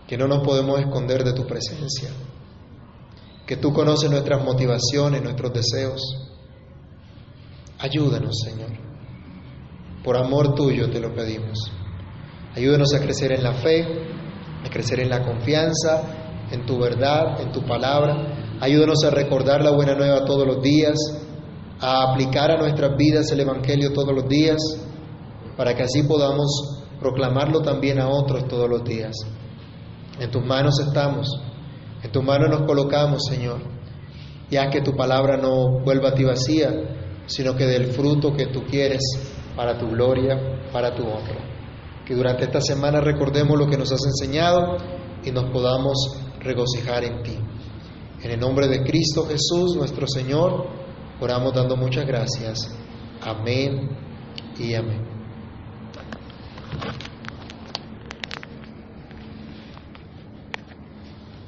que 0.07 0.17
no 0.17 0.27
nos 0.27 0.43
podemos 0.45 0.79
esconder 0.81 1.25
de 1.25 1.33
tu 1.33 1.47
presencia, 1.47 2.11
que 3.47 3.57
tú 3.57 3.73
conoces 3.73 4.11
nuestras 4.11 4.45
motivaciones, 4.45 5.23
nuestros 5.23 5.53
deseos. 5.53 6.01
Ayúdanos, 7.79 8.39
Señor. 8.45 8.71
Por 10.03 10.17
amor 10.17 10.55
tuyo 10.55 10.89
te 10.91 11.01
lo 11.01 11.15
pedimos. 11.15 11.71
Ayúdanos 12.55 12.95
a 12.95 13.01
crecer 13.01 13.33
en 13.33 13.43
la 13.43 13.53
fe, 13.55 13.85
a 14.65 14.71
crecer 14.71 15.01
en 15.01 15.11
la 15.11 15.23
confianza, 15.25 16.47
en 16.51 16.65
tu 16.65 16.79
verdad, 16.79 17.41
en 17.41 17.53
tu 17.53 17.65
palabra. 17.67 18.59
Ayúdanos 18.61 19.05
a 19.05 19.11
recordar 19.11 19.63
la 19.63 19.73
buena 19.73 19.95
nueva 19.95 20.25
todos 20.25 20.47
los 20.47 20.63
días, 20.63 20.97
a 21.81 22.13
aplicar 22.13 22.51
a 22.51 22.59
nuestras 22.59 22.97
vidas 22.97 23.31
el 23.33 23.41
Evangelio 23.41 23.93
todos 23.93 24.15
los 24.15 24.29
días 24.29 24.57
para 25.57 25.75
que 25.75 25.83
así 25.83 26.03
podamos 26.03 26.85
proclamarlo 27.01 27.61
también 27.61 27.99
a 27.99 28.09
otros 28.09 28.47
todos 28.47 28.69
los 28.69 28.85
días. 28.85 29.13
En 30.19 30.31
tus 30.31 30.45
manos 30.45 30.81
estamos, 30.81 31.29
en 32.03 32.11
tus 32.11 32.25
manos 32.25 32.49
nos 32.51 32.67
colocamos, 32.67 33.25
Señor, 33.29 33.61
y 34.51 34.57
haz 34.57 34.71
que 34.73 34.81
tu 34.81 34.95
palabra 34.97 35.37
no 35.37 35.81
vuelva 35.85 36.11
a 36.11 36.15
ti 36.15 36.25
vacía, 36.25 36.71
sino 37.27 37.55
que 37.57 37.67
del 37.67 37.87
fruto 37.87 38.33
que 38.33 38.47
tú 38.47 38.63
quieres 38.65 39.03
para 39.57 39.77
tu 39.79 39.89
gloria, 39.89 40.71
para 40.73 40.95
tu 40.95 41.03
honra. 41.03 41.39
Que 42.07 42.15
durante 42.15 42.45
esta 42.45 42.61
semana 42.61 43.01
recordemos 43.01 43.59
lo 43.59 43.67
que 43.67 43.77
nos 43.77 43.93
has 43.93 44.05
enseñado 44.07 44.77
y 45.25 45.33
nos 45.33 45.51
podamos 45.51 45.97
regocijar 46.41 47.05
en 47.05 47.23
ti. 47.23 47.37
En 48.23 48.31
el 48.31 48.41
nombre 48.41 48.69
de 48.69 48.83
Cristo 48.85 49.27
Jesús, 49.27 49.77
nuestro 49.77 50.07
Señor, 50.07 50.67
oramos 51.21 51.53
dando 51.53 51.77
muchas 51.77 52.07
gracias. 52.07 52.75
Amén 53.21 53.91
y 54.59 54.75
amén. 54.75 55.16